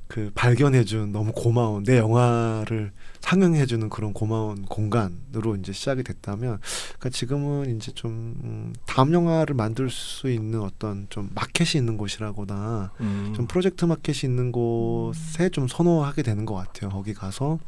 그 0.07 0.31
발견해준 0.33 1.11
너무 1.11 1.31
고마운 1.33 1.83
내 1.83 1.97
영화를 1.97 2.91
상영해주는 3.19 3.89
그런 3.89 4.13
고마운 4.13 4.65
공간으로 4.65 5.55
이제 5.57 5.73
시작이 5.73 6.03
됐다면, 6.03 6.59
그러니까 6.97 7.09
지금은 7.09 7.75
이제 7.75 7.91
좀 7.91 8.35
음, 8.43 8.73
다음 8.85 9.13
영화를 9.13 9.55
만들 9.55 9.89
수 9.89 10.29
있는 10.29 10.61
어떤 10.61 11.07
좀 11.09 11.29
마켓이 11.35 11.79
있는 11.79 11.97
곳이라거나 11.97 12.91
음. 13.01 13.33
좀 13.35 13.47
프로젝트 13.47 13.85
마켓이 13.85 14.19
있는 14.23 14.51
곳에 14.51 15.49
좀 15.49 15.67
선호하게 15.67 16.23
되는 16.23 16.45
것 16.45 16.55
같아요. 16.55 16.89
거기 16.89 17.13
가서 17.13 17.59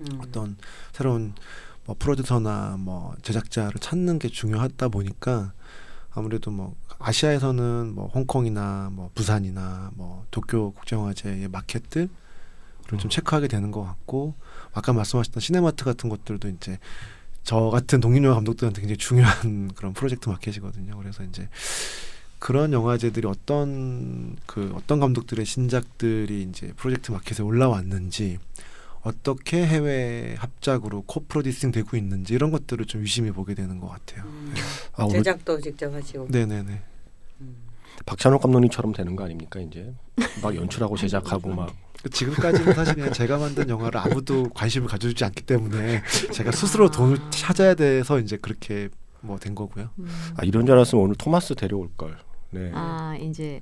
음. 0.00 0.20
어떤 0.20 0.56
새로운 0.92 1.34
뭐 1.86 1.96
프로듀서나 1.98 2.76
뭐 2.78 3.14
제작자를 3.22 3.80
찾는 3.80 4.20
게 4.20 4.28
중요하다 4.28 4.88
보니까 4.88 5.52
아무래도 6.12 6.50
뭐 6.50 6.74
아시아에서는 6.98 7.94
뭐 7.94 8.08
홍콩이나 8.08 8.90
뭐 8.92 9.10
부산이나 9.14 9.90
뭐 9.94 10.24
도쿄 10.30 10.72
국제영화제의 10.72 11.48
마켓들을 11.48 12.08
좀 12.88 12.98
음. 12.98 13.08
체크하게 13.08 13.48
되는 13.48 13.70
것 13.70 13.82
같고 13.82 14.34
아까 14.72 14.92
말씀하셨던 14.92 15.40
시네마트 15.40 15.84
같은 15.84 16.10
것들도 16.10 16.48
이제 16.48 16.78
저 17.42 17.70
같은 17.70 18.00
독립영화 18.00 18.34
감독들한테 18.34 18.80
굉장히 18.80 18.98
중요한 18.98 19.72
그런 19.74 19.92
프로젝트 19.92 20.28
마켓이거든요. 20.28 20.96
그래서 20.98 21.22
이제 21.24 21.48
그런 22.38 22.72
영화제들이 22.72 23.26
어떤 23.26 24.36
그 24.46 24.72
어떤 24.74 24.98
감독들의 24.98 25.44
신작들이 25.44 26.42
이제 26.42 26.72
프로젝트 26.76 27.12
마켓에 27.12 27.42
올라왔는지 27.42 28.38
어떻게 29.02 29.66
해외 29.66 30.34
합작으로 30.38 31.02
코프로듀싱 31.02 31.72
되고 31.72 31.96
있는지 31.96 32.34
이런 32.34 32.50
것들을 32.50 32.84
좀 32.86 33.00
유심히 33.02 33.30
보게 33.30 33.54
되는 33.54 33.78
것 33.80 33.88
같아요. 33.88 34.24
음. 34.24 34.54
아, 34.94 35.04
오늘 35.04 35.18
제작도 35.18 35.60
직접 35.60 35.92
하시고. 35.92 36.28
네네네. 36.30 36.82
음. 37.40 37.56
박찬욱 38.06 38.42
감독님처럼 38.42 38.92
되는 38.92 39.16
거 39.16 39.24
아닙니까 39.24 39.60
이제 39.60 39.92
막 40.42 40.54
연출하고 40.54 40.96
제작하고 40.96 41.50
막 41.54 41.74
지금까지는 42.10 42.72
사실 42.74 42.94
그냥 42.94 43.12
제가 43.12 43.38
만든 43.38 43.68
영화를 43.68 44.00
아무도 44.00 44.48
관심을 44.50 44.88
가져주지 44.88 45.24
않기 45.24 45.42
때문에 45.44 46.02
제가 46.32 46.50
스스로 46.52 46.90
돈을 46.90 47.18
찾아야 47.30 47.74
돼서 47.74 48.18
이제 48.18 48.36
그렇게 48.38 48.88
뭐 49.22 49.38
된 49.38 49.54
거고요. 49.54 49.90
음. 49.98 50.08
아, 50.36 50.44
이런 50.44 50.64
줄 50.64 50.74
알았으면 50.74 51.04
오늘 51.04 51.14
토마스 51.14 51.54
데려올 51.54 51.88
걸 51.96 52.16
네. 52.50 52.70
아 52.74 53.16
이제 53.20 53.60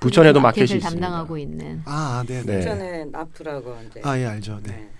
부천에도 0.00 0.40
마켓이 0.40 0.64
있습니다. 0.64 0.88
담당하고 0.90 1.38
있는. 1.38 1.82
아, 1.84 2.24
네, 2.26 2.42
네. 2.42 2.56
네. 2.56 2.62
전에 2.62 3.04
NAFF라고 3.06 3.76
이제 3.88 4.00
아, 4.02 4.18
예, 4.18 4.26
알죠. 4.26 4.58
네. 4.62 4.72
네. 4.72 4.90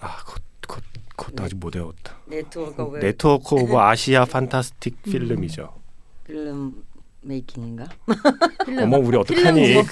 아, 0.00 0.16
그것, 0.18 0.42
그것, 0.60 0.82
그것도 1.16 1.44
아직 1.44 1.56
못 1.56 1.74
외웠다. 1.74 2.16
Network 2.26 2.82
of 2.82 2.98
Network 2.98 3.54
of 3.56 3.76
Asia 3.78 4.24
Fantastic 4.26 5.02
Film이죠. 5.02 5.72
film 6.26 6.84
making인가? 7.22 7.86
어머 8.82 8.98
우리 8.98 9.16
어떡하니? 9.16 9.74
뭐, 9.74 9.82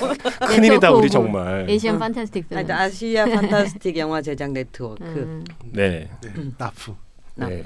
큰일이다 0.46 0.92
우리 0.92 1.08
정말. 1.10 1.68
Asian 1.68 1.98
Fantastic 1.98 2.48
Film. 2.48 2.59
아니, 2.58 2.72
아시아 2.72 3.24
fantastic 3.26 3.96
영화 3.96 4.20
제작 4.20 4.52
네트워크. 4.52 5.02
음. 5.04 5.44
네. 5.64 6.10
네. 6.22 6.32
NAFF. 6.59 6.94
네. 7.36 7.64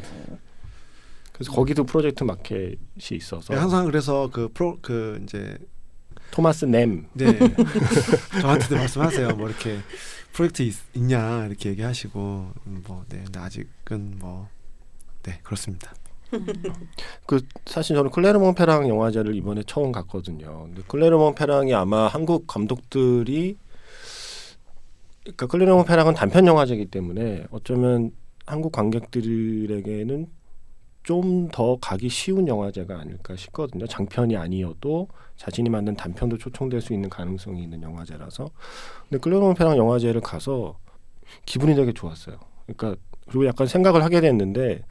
그래서 1.33 1.53
거기도 1.53 1.85
프로젝트 1.85 2.25
마켓이 2.25 2.77
있어서 3.13 3.53
네, 3.55 3.61
항상 3.61 3.85
그래서 3.85 4.29
그 4.33 4.49
프로 4.53 4.79
그 4.81 5.21
이제 5.23 5.57
토마스 6.31 6.65
남 6.67 7.09
네 7.15 7.27
저한테도 8.41 8.77
말씀하세요. 8.77 9.37
뭐 9.37 9.49
이렇게 9.49 9.79
프로젝트 10.33 10.63
있, 10.63 10.75
냐 10.97 11.47
이렇게 11.47 11.71
얘기하시고 11.71 12.53
음, 12.67 12.83
뭐 12.87 13.05
네, 13.09 13.23
근데 13.25 13.39
아직은 13.41 14.19
뭐 14.19 14.49
네 15.25 15.41
그렇습니다. 15.43 15.93
그 17.27 17.41
사실 17.67 17.97
저는 17.97 18.11
클레르몬 18.11 18.55
페랑 18.55 18.89
영화제를 18.89 19.35
이번에 19.35 19.63
처음 19.67 19.93
갔거든요. 19.93 20.65
근데 20.67 20.83
클레르몬 20.87 21.35
페랑이 21.35 21.75
아마 21.75 22.07
한국 22.07 22.47
감독들이 22.47 23.57
그러니까 25.23 25.47
클레르몬 25.47 25.85
페랑은 25.87 26.15
단편 26.15 26.47
영화제이기 26.47 26.87
때문에 26.87 27.45
어쩌면 27.51 28.13
한국 28.47 28.73
관객들에게는 28.73 30.27
좀 31.03 31.49
더 31.51 31.79
가기 31.81 32.09
쉬운 32.11 32.47
영화제가 32.49 32.99
아닐까 33.01 33.35
싶거든요. 33.37 33.87
장편이 33.87 34.37
아니어도 34.37 35.09
자신이 35.39 35.71
만든 35.71 35.95
단편도 35.95 36.37
초청될 36.37 36.81
수 36.83 36.93
있는 36.93 37.09
가능성이 37.09 37.63
있는 37.63 37.81
영화제라서. 37.83 38.51
근데 39.09 39.19
클레르몬 39.21 39.55
페랑 39.55 39.77
영화제를 39.79 40.21
가서 40.21 40.77
기분이 41.47 41.75
되게 41.75 41.93
좋았어요. 41.93 42.37
그러니까 42.67 43.01
그리고 43.27 43.47
약간 43.47 43.67
생각을 43.67 44.03
하게 44.03 44.21
됐는데 44.21 44.83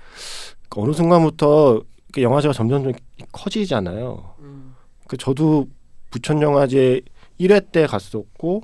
어느 0.76 0.94
순간부터 0.94 1.82
그 2.14 2.22
영화제가 2.22 2.54
점점 2.54 2.84
좀 2.84 2.94
커지잖아요. 3.32 4.36
음. 4.40 4.76
그 5.08 5.18
저도 5.18 5.68
부천 6.12 6.42
영화제 6.42 7.02
1회 7.40 7.72
때 7.72 7.86
갔었고 7.86 8.62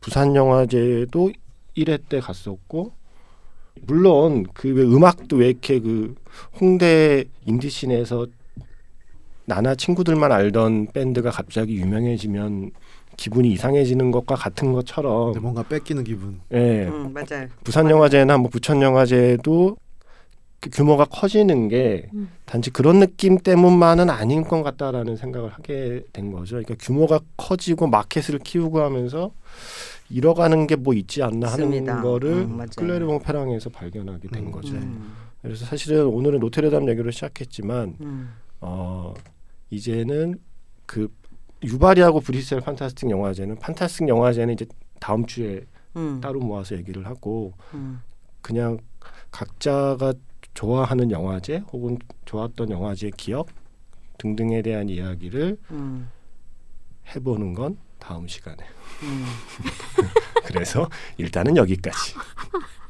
부산 0.00 0.34
영화제도 0.34 1.30
1회 1.76 2.08
때 2.08 2.20
갔었고 2.20 2.92
물론 3.82 4.44
그 4.54 4.68
왜 4.68 4.82
음악도 4.82 5.36
왜 5.36 5.50
이렇게 5.50 5.78
그 5.78 6.14
홍대 6.60 7.24
indie 7.46 7.75
scene에서 7.75 8.26
나나 9.54 9.74
친구들만 9.74 10.32
알던 10.32 10.88
밴드가 10.94 11.30
갑자기 11.30 11.76
유명해지면 11.76 12.70
기분이 13.18 13.50
이상해지는 13.52 14.10
것과 14.10 14.34
같은 14.34 14.72
것처럼 14.72 15.32
네, 15.34 15.40
뭔가 15.40 15.62
뺏기는 15.62 16.02
기분. 16.04 16.40
예, 16.52 16.86
음, 16.86 17.12
맞아요. 17.12 17.48
부산 17.62 17.90
영화제나 17.90 18.38
뭐 18.38 18.48
부천 18.48 18.80
영화제도 18.80 19.76
그 20.60 20.70
규모가 20.70 21.04
커지는 21.04 21.68
게 21.68 22.08
음. 22.14 22.30
단지 22.46 22.70
그런 22.70 23.00
느낌 23.00 23.36
때문만은 23.36 24.08
아닌 24.08 24.42
것 24.44 24.62
같다라는 24.62 25.16
생각을 25.16 25.50
하게 25.50 26.02
된 26.14 26.32
거죠. 26.32 26.52
그러니까 26.54 26.76
규모가 26.80 27.20
커지고 27.36 27.88
마켓을 27.88 28.38
키우고 28.38 28.80
하면서 28.80 29.32
잃어가는 30.08 30.66
게 30.66 30.76
뭐 30.76 30.94
있지 30.94 31.22
않나 31.22 31.48
하는 31.52 31.68
있습니다. 31.72 32.00
거를 32.02 32.30
음. 32.32 32.60
클레르몽 32.76 33.20
페랑에서 33.20 33.68
발견하게 33.70 34.28
된 34.28 34.46
음, 34.46 34.50
거죠. 34.52 34.74
음. 34.74 35.12
그래서 35.42 35.66
사실은 35.66 36.06
오늘은 36.06 36.38
노트르담 36.40 36.88
얘기로 36.88 37.10
시작했지만 37.10 37.96
음. 38.00 38.30
어 38.60 39.12
이제는 39.72 40.38
그 40.84 41.08
유바리하고 41.62 42.20
브리셀 42.20 42.60
판타스틱 42.60 43.08
영화제는 43.08 43.56
판타스틱 43.56 44.06
영화제는 44.06 44.54
이제 44.54 44.66
다음 45.00 45.24
주에 45.24 45.64
음. 45.96 46.20
따로 46.20 46.40
모아서 46.40 46.76
얘기를 46.76 47.06
하고 47.06 47.54
음. 47.72 48.02
그냥 48.42 48.78
각자가 49.30 50.12
좋아하는 50.52 51.10
영화제 51.10 51.62
혹은 51.72 51.96
좋았던 52.26 52.70
영화제의 52.70 53.12
기억 53.16 53.48
등등에 54.18 54.60
대한 54.60 54.90
이야기를 54.90 55.56
음. 55.70 56.10
해보는 57.14 57.54
건 57.54 57.78
다음 57.98 58.28
시간에. 58.28 58.62
음. 59.02 59.24
그래서 60.44 60.88
일단은 61.16 61.56
여기까지. 61.56 62.14